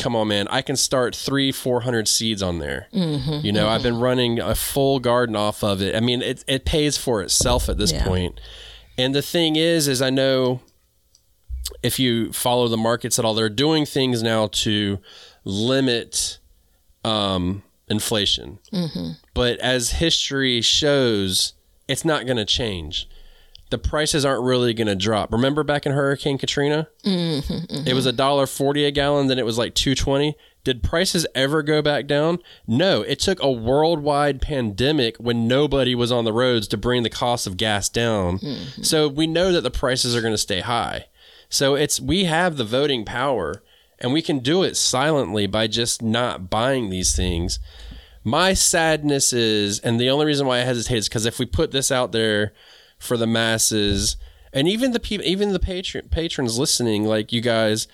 [0.00, 2.88] come on man i can start three four hundred seeds on there.
[2.92, 4.02] Mm-hmm, you know i've been mm-hmm.
[4.02, 5.94] running a full garden off of it.
[5.94, 8.04] I mean it, it pays for itself at this Yeah.
[8.04, 8.40] point.
[8.98, 10.60] and the thing is is i know
[11.82, 14.98] if you follow the markets at all they're doing things now to
[15.44, 16.38] limit
[17.04, 18.58] um, inflation.
[18.72, 19.12] Mm-hmm.
[19.34, 21.54] But as history shows
[21.88, 23.08] it's not going to change
[23.70, 25.32] the prices aren't really going to drop.
[25.32, 26.88] Remember back in Hurricane Katrina?
[27.04, 28.08] Mm-hmm, it was mm-hmm.
[28.10, 30.36] a dollar forty a gallon, then it was like two twenty.
[30.62, 32.38] Did prices ever go back down?
[32.66, 33.00] No.
[33.00, 37.46] It took a worldwide pandemic when nobody was on the roads to bring the cost
[37.46, 38.38] of gas down.
[38.38, 38.82] Mm-hmm.
[38.82, 41.06] So we know that the prices are going to stay high.
[41.48, 43.62] So it's we have the voting power
[43.98, 47.58] and we can do it silently by just not buying these things.
[48.22, 51.70] My sadness is, and the only reason why I hesitate is because if we put
[51.70, 52.52] this out there
[53.00, 54.16] for the masses,
[54.52, 57.88] and even the people, even the patron patrons listening, like you guys,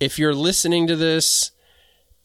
[0.00, 1.50] if you're listening to this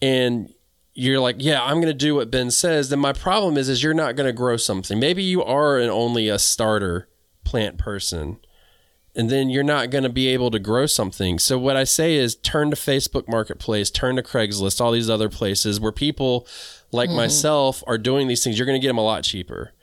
[0.02, 0.54] and
[0.93, 3.84] you're like, yeah, I'm going to do what Ben says, then my problem is, is
[3.84, 5.00] you're not going to grow something.
[5.00, 7.08] Maybe you are an only a starter
[7.43, 8.39] plant person
[9.17, 11.39] and then you're not going to be able to grow something.
[11.39, 15.28] So what I say is turn to Facebook Marketplace, turn to Craigslist, all these other
[15.28, 16.47] places where people
[16.91, 17.17] like mm-hmm.
[17.17, 18.60] myself are doing these things.
[18.60, 19.73] You're going to get them a lot cheaper.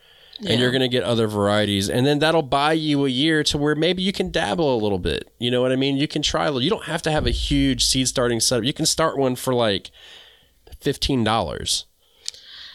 [0.40, 3.56] And you're going to get other varieties, and then that'll buy you a year to
[3.56, 5.32] where maybe you can dabble a little bit.
[5.38, 5.96] You know what I mean?
[5.96, 6.46] You can try.
[6.46, 6.62] a little.
[6.62, 8.64] You don't have to have a huge seed starting setup.
[8.64, 9.92] You can start one for like
[10.80, 11.86] fifteen dollars.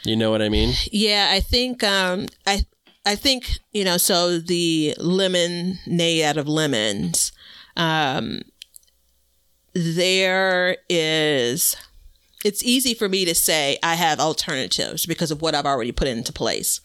[0.05, 0.73] You know what I mean?
[0.91, 2.65] Yeah, I think um, I
[3.05, 3.97] I think you know.
[3.97, 7.31] So the lemonade out of lemons,
[7.75, 8.41] um,
[9.73, 11.75] there is.
[12.45, 16.07] It's easy for me to say I have alternatives because of what I've already put
[16.07, 16.79] into place,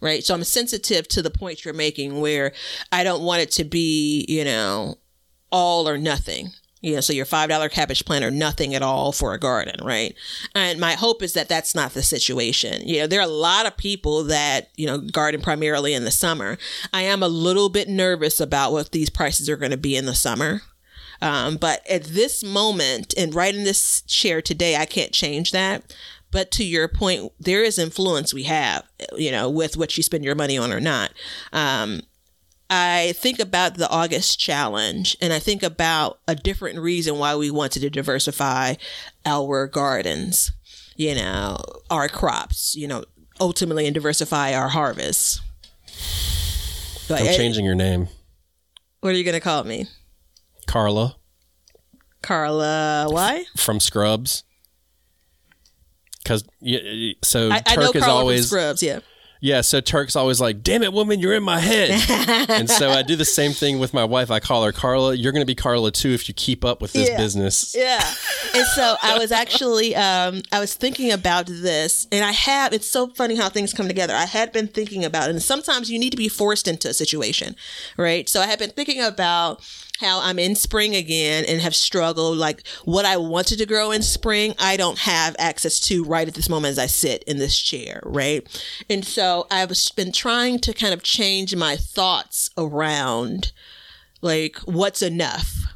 [0.00, 0.24] right?
[0.24, 2.52] So I'm sensitive to the point you're making where
[2.92, 4.98] I don't want it to be, you know,
[5.50, 6.50] all or nothing.
[6.82, 9.84] You know, so your five dollar cabbage plant or nothing at all for a garden,
[9.84, 10.14] right?
[10.54, 12.86] And my hope is that that's not the situation.
[12.86, 16.10] You know, there are a lot of people that you know garden primarily in the
[16.10, 16.58] summer.
[16.92, 20.06] I am a little bit nervous about what these prices are going to be in
[20.06, 20.62] the summer.
[21.22, 25.94] Um, but at this moment and right in this chair today, I can't change that.
[26.36, 28.84] But to your point, there is influence we have,
[29.16, 31.14] you know, with what you spend your money on or not.
[31.50, 32.02] Um,
[32.68, 37.50] I think about the August challenge and I think about a different reason why we
[37.50, 38.74] wanted to diversify
[39.24, 40.52] our gardens,
[40.94, 41.56] you know,
[41.88, 43.06] our crops, you know,
[43.40, 45.40] ultimately and diversify our harvests.
[47.08, 48.08] But I'm changing your name,
[49.00, 49.86] what are you going to call me?
[50.66, 51.16] Carla
[52.20, 53.46] Carla, why?
[53.56, 54.44] from Scrubs.
[56.26, 56.44] Because
[57.22, 58.98] so I, I know Turk is Carla always Scrubs, yeah.
[59.42, 61.90] Yeah, so Turk's always like, "Damn it, woman, you're in my head."
[62.50, 64.30] and so I do the same thing with my wife.
[64.30, 65.14] I call her Carla.
[65.14, 67.18] You're going to be Carla too if you keep up with this Yeah.
[67.18, 67.74] business.
[67.76, 68.02] Yeah.
[68.54, 72.90] And so I was actually um I was thinking about this and I have it's
[72.90, 74.14] so funny how things come together.
[74.14, 76.94] I had been thinking about it and sometimes you need to be forced into a
[76.94, 77.56] situation,
[77.98, 78.28] right?
[78.28, 79.60] So I had been thinking about
[80.00, 84.02] how I'm in spring again and have struggled like what I wanted to grow in
[84.02, 87.58] spring, I don't have access to right at this moment as I sit in this
[87.58, 88.46] chair, right?
[88.88, 93.52] And so I've been trying to kind of change my thoughts around
[94.22, 95.75] like what's enough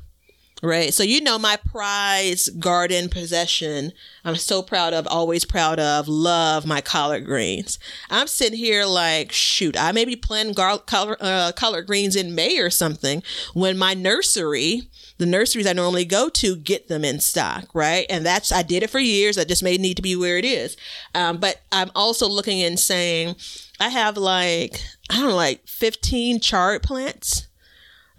[0.63, 0.93] Right.
[0.93, 3.93] So, you know, my prize garden possession,
[4.25, 7.79] I'm so proud of, always proud of, love my collard greens.
[8.11, 12.59] I'm sitting here like, shoot, I may be planting gar- uh, collard greens in May
[12.59, 13.23] or something
[13.55, 14.83] when my nursery,
[15.17, 17.75] the nurseries I normally go to, get them in stock.
[17.75, 18.05] Right.
[18.11, 19.39] And that's, I did it for years.
[19.39, 20.77] I just may need to be where it is.
[21.15, 23.37] Um, but I'm also looking and saying,
[23.81, 27.47] I have like, I don't know, like 15 chard plants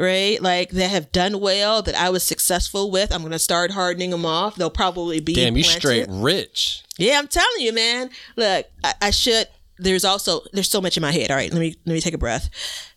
[0.02, 0.42] right?
[0.42, 3.14] Like that have done well that I was successful with.
[3.14, 4.56] I'm going to start hardening them off.
[4.56, 6.84] They'll probably be Damn, you straight rich.
[6.98, 8.10] Yeah, I'm telling you, man.
[8.36, 9.48] Look, I, I should.
[9.78, 11.32] There's also there's so much in my head.
[11.32, 12.50] All right, let me let me take a breath.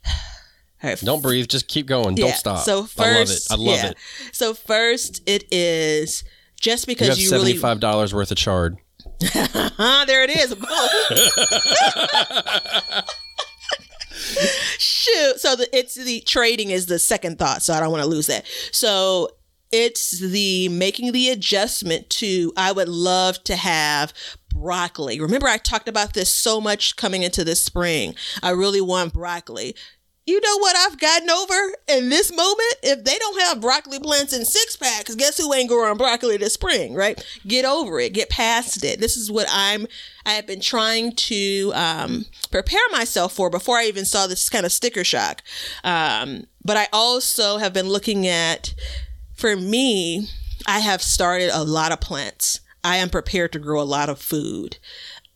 [0.83, 1.49] All right, Don't breathe.
[1.49, 2.17] Just keep going.
[2.17, 2.65] yeah, Don't stop.
[2.65, 3.69] So first, I love it.
[3.69, 3.91] I love yeah.
[3.91, 3.97] it.
[4.33, 6.25] So first, it is
[6.61, 8.79] just because have you, seventy really five dollars worth of chard.
[10.07, 10.55] There it is.
[14.79, 15.41] Shoot.
[15.41, 17.63] So the, it's the trading is the second thought.
[17.63, 18.47] So I don't want to lose that.
[18.73, 19.31] So
[19.73, 24.15] it's the making the adjustment to I would love to have
[24.51, 25.21] broccoli.
[25.21, 28.15] Remember, I talked about this so much coming into this spring.
[28.43, 29.75] I really want broccoli.
[30.27, 32.75] You know what I've gotten over in this moment?
[32.83, 36.55] If they don't have broccoli plants in six packs, guess who ain't growing broccoli this
[36.55, 37.23] spring, right?
[37.47, 38.15] Get over it.
[38.15, 39.01] Get past it.
[39.01, 39.87] This is what I'm,
[40.27, 44.67] I have been trying to um, prepare myself for before I even saw this kind
[44.67, 45.43] of sticker shock.
[45.83, 48.75] Um, but I also have been looking at,
[49.35, 50.29] for me,
[50.67, 52.61] I have started a lot of plants.
[52.83, 54.79] I am prepared to grow a lot of food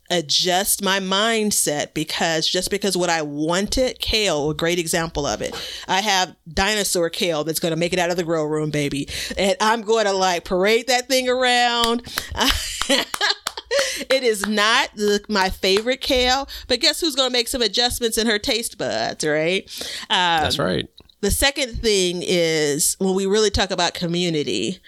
[0.09, 5.55] adjust my mindset because just because what I wanted, kale, a great example of it.
[5.87, 9.07] I have dinosaur kale that's going to make it out of the grow room, baby.
[9.37, 12.03] And I'm going to like parade that thing around.
[14.09, 18.17] it is not the, my favorite kale, but guess who's going to make some adjustments
[18.17, 19.63] in her taste buds, right?
[20.09, 20.87] Um, That's right.
[21.21, 24.79] The second thing is when we really talk about community,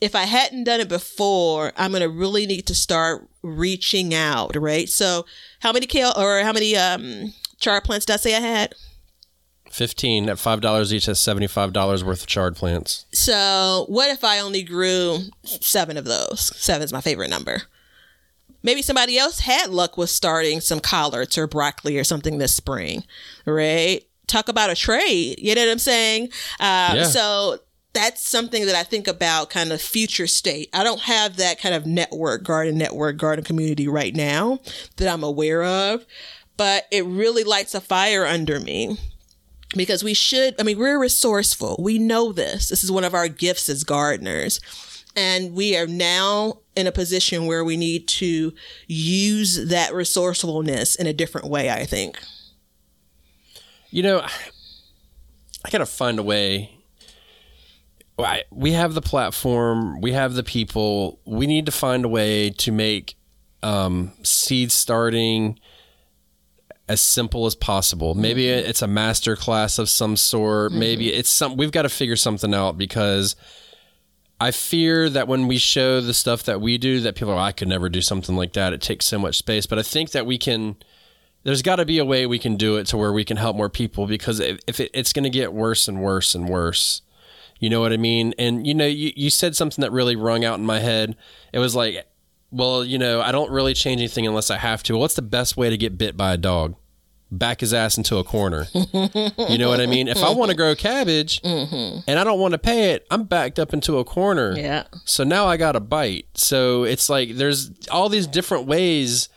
[0.00, 4.56] if I hadn't done it before, I'm going to really need to start reaching out,
[4.56, 4.88] right?
[4.88, 5.26] So,
[5.60, 8.74] how many kale or how many um, chard plants did I say I had?
[9.70, 13.06] 15 at $5 each, that's $75 worth of chard plants.
[13.12, 16.54] So, what if I only grew seven of those?
[16.56, 17.62] Seven is my favorite number.
[18.62, 23.04] Maybe somebody else had luck with starting some collards or broccoli or something this spring,
[23.46, 24.02] right?
[24.26, 25.38] Talk about a trade.
[25.38, 26.28] You know what I'm saying?
[26.60, 27.04] Uh, yeah.
[27.04, 27.58] So,
[27.94, 30.70] that's something that I think about kind of future state.
[30.72, 34.60] I don't have that kind of network, garden network, garden community right now
[34.96, 36.06] that I'm aware of,
[36.56, 38.96] but it really lights a fire under me
[39.74, 41.76] because we should, I mean, we're resourceful.
[41.78, 42.68] We know this.
[42.68, 44.60] This is one of our gifts as gardeners.
[45.14, 48.52] And we are now in a position where we need to
[48.86, 52.18] use that resourcefulness in a different way, I think.
[53.90, 54.20] You know,
[55.64, 56.82] I got to find a way
[58.50, 61.20] we have the platform, we have the people.
[61.24, 63.16] We need to find a way to make
[63.62, 65.58] um, seed starting
[66.88, 68.14] as simple as possible.
[68.14, 68.68] Maybe mm-hmm.
[68.68, 70.70] it's a master class of some sort.
[70.70, 70.80] Mm-hmm.
[70.80, 71.56] Maybe it's some.
[71.56, 73.36] We've got to figure something out because
[74.42, 77.52] I fear that when we show the stuff that we do, that people are, I
[77.52, 78.72] could never do something like that.
[78.72, 79.66] It takes so much space.
[79.66, 80.76] But I think that we can.
[81.44, 83.56] There's got to be a way we can do it to where we can help
[83.56, 87.02] more people because if, it, it's going to get worse and worse and worse
[87.62, 88.34] you know what I mean?
[88.40, 91.16] And you know, you, you said something that really rung out in my head.
[91.52, 92.04] It was like,
[92.50, 94.96] well, you know, I don't really change anything unless I have to.
[94.96, 96.74] what's the best way to get bit by a dog?
[97.34, 98.66] Back his ass into a corner.
[98.74, 100.06] you know what I mean?
[100.06, 102.00] If I want to grow cabbage mm-hmm.
[102.06, 104.54] and I don't want to pay it, I'm backed up into a corner.
[104.54, 104.84] Yeah.
[105.06, 106.26] So now I got a bite.
[106.34, 109.30] So it's like there's all these different ways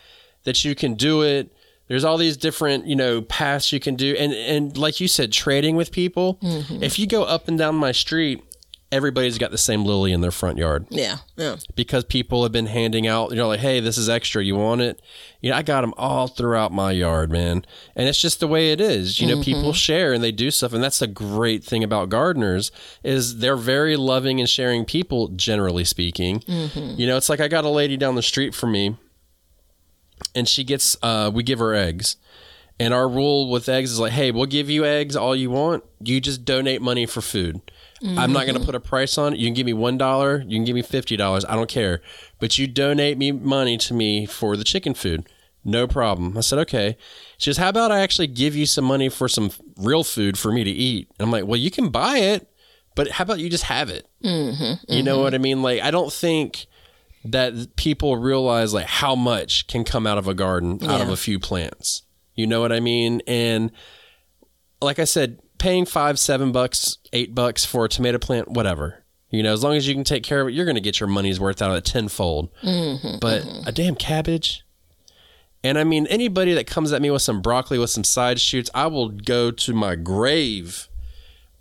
[0.43, 1.51] that you can do it
[1.87, 5.31] there's all these different you know paths you can do and and like you said
[5.31, 6.83] trading with people mm-hmm.
[6.83, 8.43] if you go up and down my street
[8.95, 10.87] everybody's got the same lily in their front yard.
[10.89, 11.57] Yeah yeah.
[11.75, 14.81] Because people have been handing out you know like hey this is extra you want
[14.81, 15.01] it?
[15.41, 17.65] You know i got them all throughout my yard man.
[17.95, 19.43] And it's just the way it is you know mm-hmm.
[19.43, 22.71] people share and they do stuff and that's the great thing about gardeners
[23.03, 26.39] is they're very loving and sharing people generally speaking.
[26.41, 26.99] Mm-hmm.
[26.99, 28.97] you know it's like i got a lady down the street from me
[30.33, 32.17] and she gets uh, we give her eggs.
[32.77, 35.83] And our rule with eggs is like hey we'll give you eggs all you want.
[36.01, 37.61] You just donate money for food
[38.01, 38.17] mm-hmm.
[38.17, 38.65] i'm not going to mm-hmm.
[38.65, 40.81] put a price on it you can give me one dollar you can give me
[40.81, 42.01] fifty dollars i don't care
[42.39, 45.27] but you donate me money to me for the chicken food
[45.63, 46.97] no problem i said okay
[47.37, 50.51] she says how about i actually give you some money for some real food for
[50.51, 52.49] me to eat and i'm like well you can buy it
[52.95, 55.23] but how about you just have it mm-hmm, you know mm-hmm.
[55.23, 56.67] what i mean like i don't think
[57.25, 60.91] that people realize like how much can come out of a garden yeah.
[60.91, 62.03] out of a few plants.
[62.35, 63.21] You know what I mean?
[63.25, 63.71] And
[64.81, 69.03] like I said, paying five, seven bucks, eight bucks for a tomato plant, whatever.
[69.29, 70.99] You know, as long as you can take care of it, you're going to get
[70.99, 72.49] your money's worth out of it tenfold.
[72.63, 73.67] Mm-hmm, but mm-hmm.
[73.67, 74.63] a damn cabbage.
[75.63, 78.69] And I mean, anybody that comes at me with some broccoli with some side shoots,
[78.73, 80.87] I will go to my grave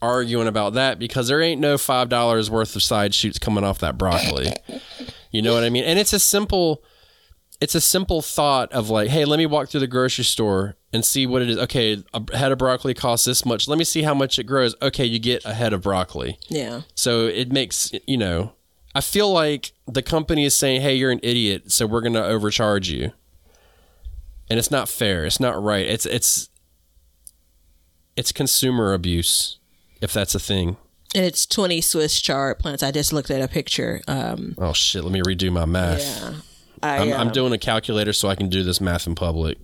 [0.03, 3.97] arguing about that because there ain't no $5 worth of side shoots coming off that
[3.97, 4.53] broccoli.
[5.31, 5.85] You know what I mean?
[5.85, 6.85] And it's a simple
[7.61, 11.05] it's a simple thought of like, hey, let me walk through the grocery store and
[11.05, 11.59] see what it is.
[11.59, 13.67] Okay, a head of broccoli costs this much.
[13.67, 14.77] Let me see how much it grows.
[14.81, 16.39] Okay, you get a head of broccoli.
[16.49, 16.83] Yeah.
[16.95, 18.53] So it makes, you know,
[18.95, 22.25] I feel like the company is saying, hey, you're an idiot, so we're going to
[22.25, 23.11] overcharge you.
[24.49, 25.25] And it's not fair.
[25.25, 25.85] It's not right.
[25.85, 26.49] It's it's
[28.15, 29.59] it's consumer abuse
[30.01, 30.77] if that's a thing.
[31.15, 32.83] And it's 20 Swiss chard plants.
[32.83, 34.01] I just looked at a picture.
[34.07, 35.03] Um, oh, shit.
[35.03, 36.01] Let me redo my math.
[36.01, 36.35] Yeah.
[36.83, 39.57] I, am um, I'm doing a calculator so I can do this math in public.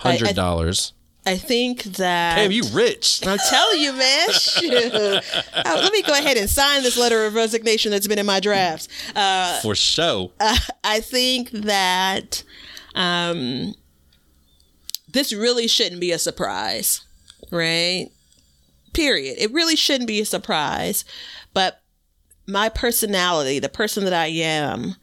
[0.00, 0.92] $100.
[1.26, 3.20] I think that Damn, you rich.
[3.26, 4.28] I'm telling you, man.
[5.58, 8.40] Uh, let me go ahead and sign this letter of resignation that's been in my
[8.40, 8.88] drafts.
[9.14, 10.32] Uh, For show.
[10.84, 12.44] I think that
[12.94, 13.74] um,
[15.12, 17.02] this really shouldn't be a surprise,
[17.50, 18.08] right?
[18.94, 19.36] Period.
[19.38, 21.04] It really shouldn't be a surprise.
[21.52, 21.82] But
[22.46, 24.94] my personality, the person that I am,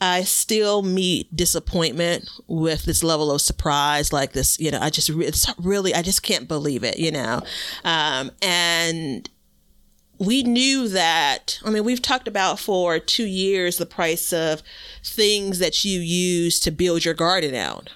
[0.00, 5.10] I still meet disappointment with this level of surprise, like this, you know, I just,
[5.10, 7.42] it's really, I just can't believe it, you know?
[7.84, 9.28] Um, and
[10.18, 14.62] we knew that, I mean, we've talked about for two years the price of
[15.04, 17.90] things that you use to build your garden out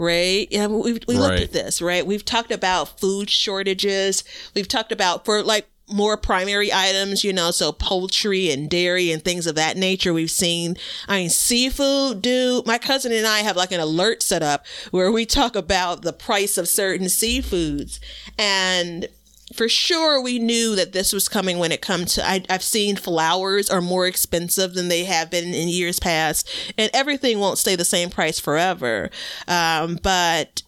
[0.00, 0.46] right?
[0.52, 1.42] Yeah, we, we looked Right.
[1.42, 2.06] at this, right?
[2.06, 4.22] We've talked about food shortages.
[4.54, 9.22] We've talked about for like more primary items, you know, so poultry and dairy and
[9.24, 10.12] things of that nature.
[10.12, 10.76] We've seen,
[11.06, 12.66] I mean, seafood, dude.
[12.66, 16.12] My cousin and I have like an alert set up where we talk about the
[16.12, 17.98] price of certain seafoods.
[18.38, 19.08] And
[19.54, 22.96] for sure we knew that this was coming when it comes to I, i've seen
[22.96, 27.74] flowers are more expensive than they have been in years past and everything won't stay
[27.74, 29.10] the same price forever
[29.46, 30.62] um, but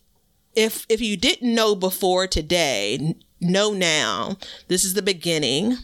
[0.54, 4.36] if if you didn't know before today know now
[4.68, 5.76] this is the beginning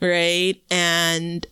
[0.00, 1.46] right and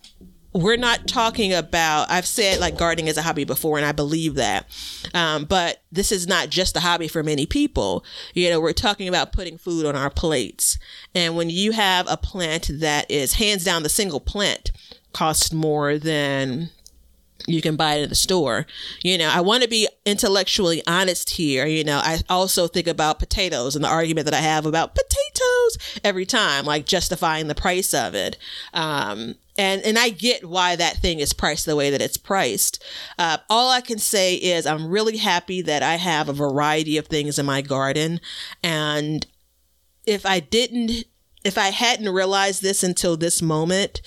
[0.52, 4.34] we're not talking about i've said like gardening is a hobby before and i believe
[4.34, 4.66] that
[5.14, 9.08] um, but this is not just a hobby for many people you know we're talking
[9.08, 10.78] about putting food on our plates
[11.14, 14.72] and when you have a plant that is hands down the single plant
[15.12, 16.70] costs more than
[17.46, 18.66] you can buy it in the store.
[19.02, 21.66] You know, I want to be intellectually honest here.
[21.66, 24.94] You know, I also think about potatoes and the argument that I have about
[26.04, 28.36] every time, like justifying the price of it.
[28.74, 32.82] Um, and and I get why that thing is priced the way that it's priced.
[33.18, 37.06] Uh, all I can say is I'm really happy that I have a variety of
[37.06, 38.20] things in my garden,
[38.62, 39.26] and
[40.06, 41.04] if I didn't,
[41.44, 44.00] if I hadn't realized this until this moment,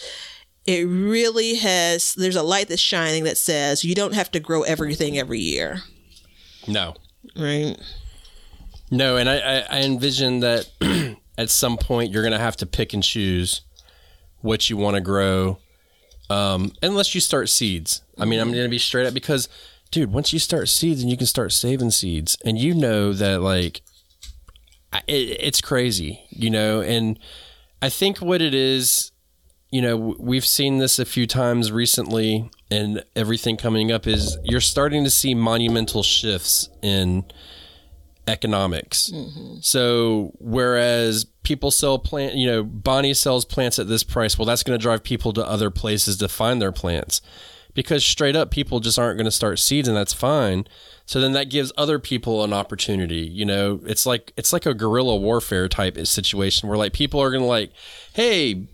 [0.66, 4.64] it really has there's a light that's shining that says you don't have to grow
[4.64, 5.82] everything every year
[6.68, 6.96] No.
[7.36, 7.76] right
[8.90, 10.70] No, and I, I, I envision that
[11.38, 13.62] at some point you're going to have to pick and choose
[14.42, 15.58] what you want to grow,
[16.30, 18.02] um, unless you start seeds.
[18.18, 19.48] I mean, I'm going to be straight up because,
[19.90, 23.42] dude, once you start seeds and you can start saving seeds, and you know that
[23.42, 23.82] like
[25.08, 27.18] it, it's crazy, you know, and
[27.82, 29.12] I think what it is,
[29.72, 34.62] you know, we've seen this a few times recently, and everything coming up is you're
[34.62, 37.26] starting to see monumental shifts in
[38.28, 39.10] economics.
[39.14, 39.58] Mm-hmm.
[39.62, 44.64] So whereas people sell plant, you know, Bonnie sells plants at this price, well, that's
[44.64, 47.22] going to drive people to other places to find their plants
[47.74, 50.66] because straight up people just aren't going to start seeds and that's fine.
[51.06, 53.22] So then that gives other people an opportunity.
[53.22, 57.30] You know, it's like it's like a guerrilla warfare type situation where like people are
[57.30, 57.72] going to like,
[58.14, 58.68] hey,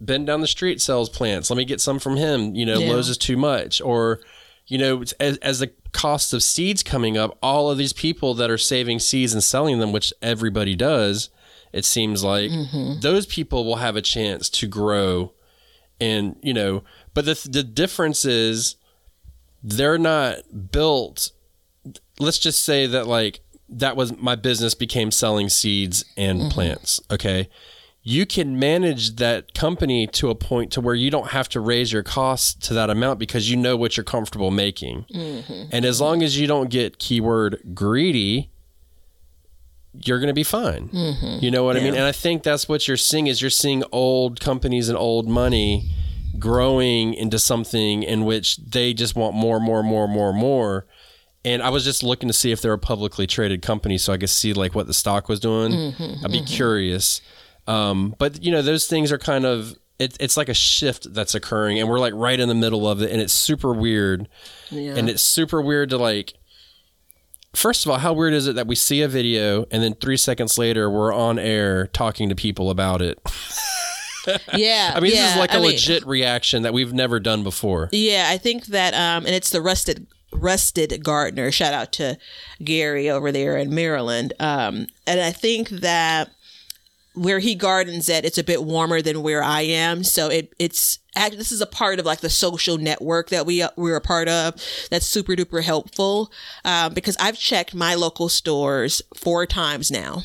[0.00, 1.50] Ben down the street sells plants.
[1.50, 2.54] Let me get some from him.
[2.54, 2.92] You know, Yeah.
[2.92, 3.80] Lowe's is too much.
[3.80, 4.20] Or,
[4.66, 8.50] you know, as, as the cost of seeds coming up, all of these people that
[8.50, 11.30] are saving seeds and selling them, which everybody does,
[11.72, 13.00] it seems like mm-hmm.
[13.00, 15.32] those people will have a chance to grow.
[15.98, 16.84] And, you know,
[17.14, 18.76] but the, the difference is
[19.62, 21.32] they're not built.
[22.18, 26.48] Let's just say that, like, that was my business became selling seeds and mm-hmm.
[26.50, 27.00] plants.
[27.10, 27.48] Okay
[28.08, 31.92] you can manage that company to a point to where you don't have to raise
[31.92, 35.04] your costs to that amount because you know what you're comfortable making.
[35.12, 35.70] Mm-hmm.
[35.72, 38.48] And as long as you don't get keyword greedy,
[39.92, 40.88] you're going to be fine.
[40.90, 41.44] Mm-hmm.
[41.44, 41.94] You know what I mean?
[41.94, 45.90] And I think that's what you're seeing is you're seeing old companies and old money
[46.38, 50.86] growing into something in which they just want more, more, more, more, more.
[51.44, 54.16] And I was just looking to see if they're a publicly traded company so I
[54.16, 55.72] could see like what the stock was doing.
[55.72, 56.24] Mm-hmm.
[56.24, 57.20] I'd be curious.
[57.66, 61.34] Um, but you know, those things are kind of it, it's like a shift that's
[61.34, 64.28] occurring, and we're like right in the middle of it, and it's super weird.
[64.70, 66.34] yeah And it's super weird to like.
[67.54, 70.18] First of all, how weird is it that we see a video and then three
[70.18, 73.18] seconds later we're on air talking to people about it?
[74.54, 77.42] yeah I mean, this is like a I mean, legit reaction that we've never done
[77.44, 77.88] before.
[77.92, 82.18] yeah i think that um and it's the rusted rusted gardener shout out to
[82.62, 86.30] gary over there in maryland um and i think that
[87.16, 90.04] where he gardens at it's a bit warmer than where I am.
[90.04, 93.96] So it it's this is a part of like the social network that we we're
[93.96, 94.54] a part of
[94.90, 96.30] that's super duper helpful
[96.64, 100.24] um, because I've checked my local stores four times now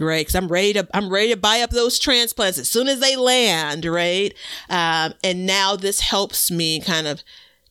[0.00, 0.20] right?
[0.20, 3.16] Because i'm ready to i'm ready to buy up those transplants as soon as they
[3.16, 4.32] land right?
[4.70, 7.22] Um, and now this helps me kind of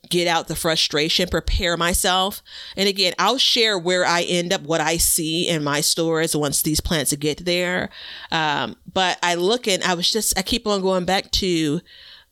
[0.09, 2.41] get out the frustration, prepare myself.
[2.75, 6.61] And again, I'll share where I end up, what I see in my stores once
[6.61, 7.89] these plants get there.
[8.31, 11.81] Um, but I look and I was just, I keep on going back to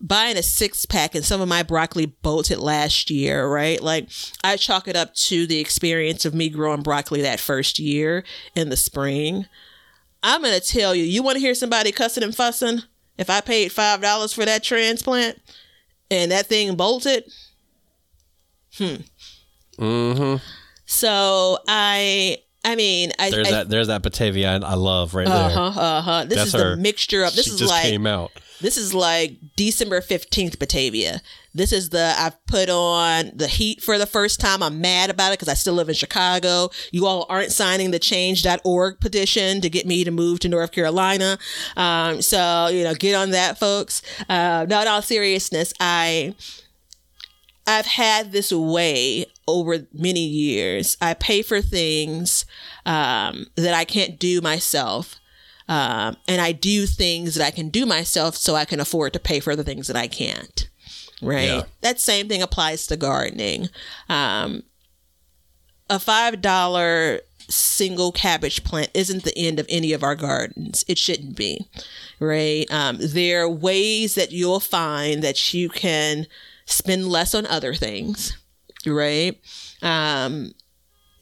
[0.01, 3.81] buying a six pack and some of my broccoli bolted last year, right?
[3.81, 4.09] Like
[4.43, 8.23] I chalk it up to the experience of me growing broccoli that first year
[8.55, 9.47] in the spring.
[10.21, 12.81] I'm going to tell you, you want to hear somebody cussing and fussing?
[13.17, 15.39] If I paid $5 for that transplant
[16.11, 17.31] and that thing bolted,
[18.77, 18.95] hmm.
[19.77, 20.43] Mm-hmm.
[20.85, 23.69] So I, I mean, I, There's I, that.
[23.69, 25.57] There's that Batavia I, I love right uh there.
[25.57, 26.25] huh, uh huh.
[26.25, 26.75] This That's is the her.
[26.77, 27.35] mixture of.
[27.35, 28.31] This she is just like came out.
[28.61, 31.21] This is like December 15th Batavia.
[31.53, 34.63] This is the, I've put on the heat for the first time.
[34.63, 36.69] I'm mad about it because I still live in Chicago.
[36.91, 41.37] You all aren't signing the change.org petition to get me to move to North Carolina.
[41.75, 44.01] Um, so, you know, get on that, folks.
[44.29, 46.33] Uh, no, in all seriousness, I,
[47.67, 50.97] I've had this way over many years.
[51.01, 52.45] I pay for things
[52.85, 55.15] um, that I can't do myself.
[55.67, 59.19] Um, and I do things that I can do myself so I can afford to
[59.19, 60.69] pay for the things that I can't.
[61.21, 61.45] Right.
[61.45, 61.63] Yeah.
[61.81, 63.69] That same thing applies to gardening.
[64.07, 64.63] Um,
[65.89, 70.83] a $5 single cabbage plant isn't the end of any of our gardens.
[70.87, 71.67] It shouldn't be.
[72.19, 72.65] Right.
[72.71, 76.27] Um, there are ways that you'll find that you can
[76.65, 78.37] spend less on other things.
[78.85, 79.39] Right.
[79.81, 80.53] Um,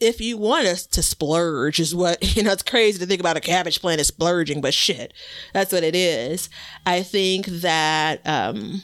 [0.00, 3.36] if you want us to splurge is what you know it's crazy to think about
[3.36, 5.14] a cabbage plant as splurging but shit
[5.54, 6.50] that's what it is
[6.84, 8.82] i think that um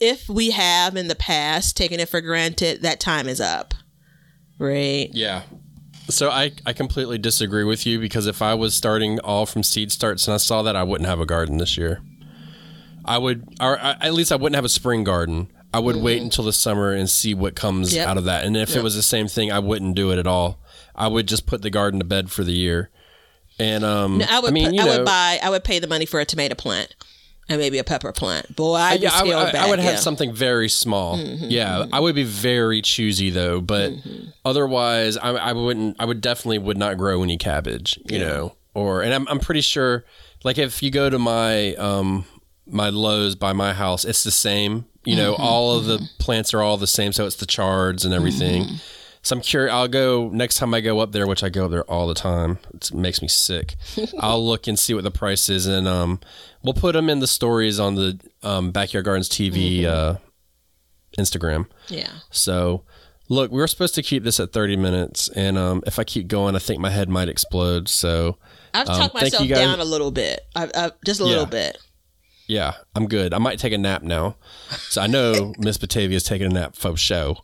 [0.00, 3.72] if we have in the past taken it for granted that time is up
[4.58, 5.42] right Yeah.
[6.10, 9.92] So I, I completely disagree with you because if I was starting all from seed
[9.92, 12.00] starts and I saw that, I wouldn't have a garden this year.
[13.08, 15.48] I would, or at least I wouldn't have a spring garden.
[15.74, 18.08] I would wait until the summer and see what comes Yep.
[18.08, 18.44] out of that.
[18.44, 20.58] And if it was the same thing, I wouldn't do it at all.
[20.94, 22.90] I would just put the garden to bed for the year.
[23.58, 25.80] And um, i would I mean, put- you i know, would buy i would pay
[25.80, 26.94] the money for a tomato plant
[27.48, 29.92] and maybe a pepper plant boy i yeah, I, scaled I- would have yeah.
[29.94, 31.18] Mm-hmm, something very small.
[31.18, 33.94] yeah, I would be very choosy though, but
[34.44, 35.96] otherwise, I, I wouldn't.
[35.98, 37.98] I would definitely would not grow any cabbage.
[38.04, 40.04] You know, or and I'm I'm pretty sure.
[40.44, 42.24] Like if you go to my um
[42.68, 44.86] my Lowe's by my house, it's the same.
[45.04, 48.04] You know, Mm-hmm, all of the plants are all the same, so it's the chards
[48.04, 48.64] and everything.
[48.64, 48.74] Mm-hmm.
[49.22, 49.72] So I'm curious.
[49.72, 52.14] I'll go next time I go up there, which I go up there all the
[52.14, 52.58] time.
[52.74, 53.76] It makes me sick.
[54.20, 56.20] I'll look and see what the price is, and um,
[56.62, 60.16] we'll put them in the stories on the um, Backyard Gardens TV uh,
[61.18, 61.66] Instagram.
[61.88, 62.84] yeah So,
[63.28, 66.28] look, we were supposed to keep this at 30 minutes, and um, if I keep
[66.28, 67.88] going, I think my head might explode.
[67.88, 68.38] So,
[68.74, 71.78] i've Um, talked myself down a little bit I, I, just a little bit
[72.48, 73.34] yeah, I'm good.
[73.34, 74.36] I might take a nap now.
[74.88, 77.36] So I know Miss Batavia's taking a nap for show,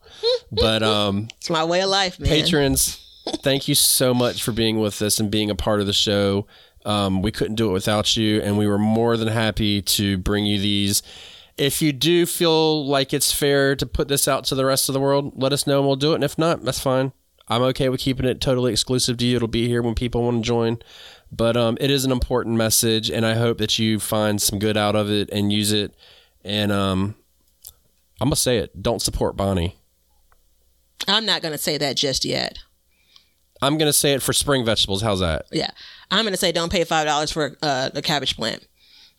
[0.50, 3.06] but um, it's my way of life man patrons,
[3.42, 6.46] thank you so much for being with us and being a part of the show.
[6.86, 10.46] Um, we couldn't do it without you, and we were more than happy to bring
[10.46, 11.02] you these.
[11.56, 14.92] If you do feel like it's fair to put this out to the rest of
[14.94, 16.16] the world, let us know and we'll do it.
[16.16, 17.12] And if not, that's fine.
[17.46, 19.36] I'm okay with keeping it totally exclusive to you.
[19.36, 20.78] It'll be here when people want to join.
[21.36, 24.76] But um, it is an important message, and I hope that you find some good
[24.76, 25.94] out of it and use it.
[26.44, 27.14] And um,
[28.20, 29.76] I'm gonna say it: don't support Bonnie.
[31.08, 32.58] i'm not going to say that just yet
[33.62, 35.00] I'm gonna say it for spring vegetables.
[35.02, 35.46] How's that?
[35.50, 35.70] Yeah.
[36.10, 38.66] I'm going to say don't pay $5 for uh, a cabbage plant.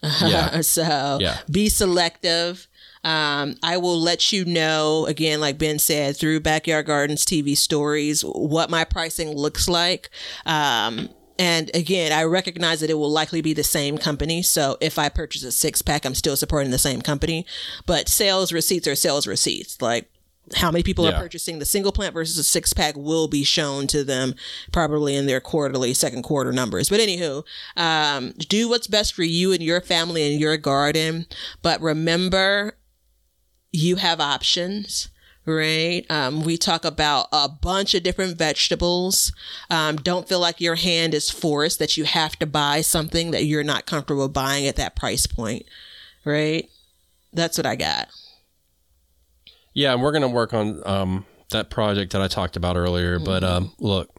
[0.04, 0.62] Yeah.
[0.76, 1.40] so Yeah.
[1.50, 2.68] be selective.
[3.04, 8.22] Um, I will let you know, again, like Ben said, through Backyard Gardens TV stories,
[8.22, 10.10] what my pricing looks like.
[10.46, 14.42] Um, and again, I recognize that it will likely be the same company.
[14.42, 17.46] So if I purchase a six pack, I'm still supporting the same company.
[17.86, 19.82] But sales receipts are sales receipts.
[19.82, 20.10] Like
[20.56, 21.12] how many people Yeah.
[21.18, 24.36] are purchasing the single plant versus a six pack will be shown to them
[24.72, 27.44] probably in their quarterly second quarter numbers but anywho
[27.76, 31.26] um, do what's best for you and your family and your garden
[31.64, 32.78] but remember
[33.72, 35.10] you have options
[35.46, 39.32] right um, we talk about a bunch of different vegetables
[39.70, 43.46] um, don't feel like your hand is forced that you have to buy something that
[43.46, 45.64] you're not comfortable buying at that price point
[46.24, 46.70] right
[47.34, 48.08] that's what i got
[49.74, 53.20] Yeah, and we're gonna work on um, that project that I talked about earlier.
[53.20, 54.10] But um, look,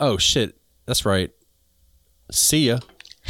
[0.00, 0.56] oh shit,
[0.86, 1.30] that's right.
[2.30, 2.78] See ya.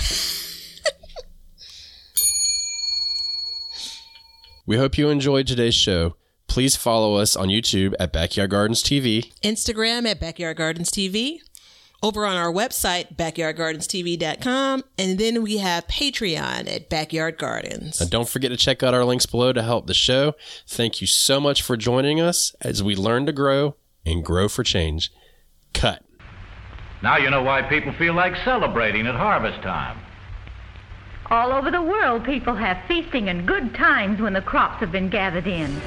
[4.66, 6.14] we hope you enjoyed today's show.
[6.58, 9.32] Please follow us on YouTube at Backyard Gardens TV.
[9.42, 11.38] Instagram at Backyard Gardens TV.
[12.02, 14.82] over on our website, backyardgardenstv.com.
[14.98, 18.00] And then we have Patreon at Backyard Gardens.
[18.00, 20.34] And don't forget to check out our links below to help the show.
[20.66, 24.64] Thank you so much for joining us as we learn to grow and grow for
[24.64, 25.12] change.
[25.74, 26.02] Cut.
[27.04, 29.96] Now you know why people feel like celebrating at harvest time.
[31.26, 35.08] All over the world, people have feasting and good times when the crops have been
[35.08, 35.80] gathered in.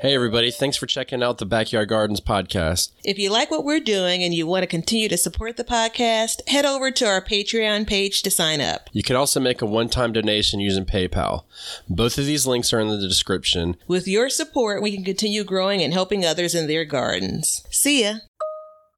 [0.00, 0.52] Hey, everybody.
[0.52, 2.92] Thanks for checking out the Backyard Gardens podcast.
[3.04, 6.48] If you like what we're doing and you want to continue to support the podcast,
[6.48, 8.90] head over to our Patreon page to sign up.
[8.92, 11.46] You can also make a one time donation using PayPal.
[11.88, 13.76] Both of these links are in the description.
[13.88, 17.66] With your support, we can continue growing and helping others in their gardens.
[17.68, 18.18] See ya.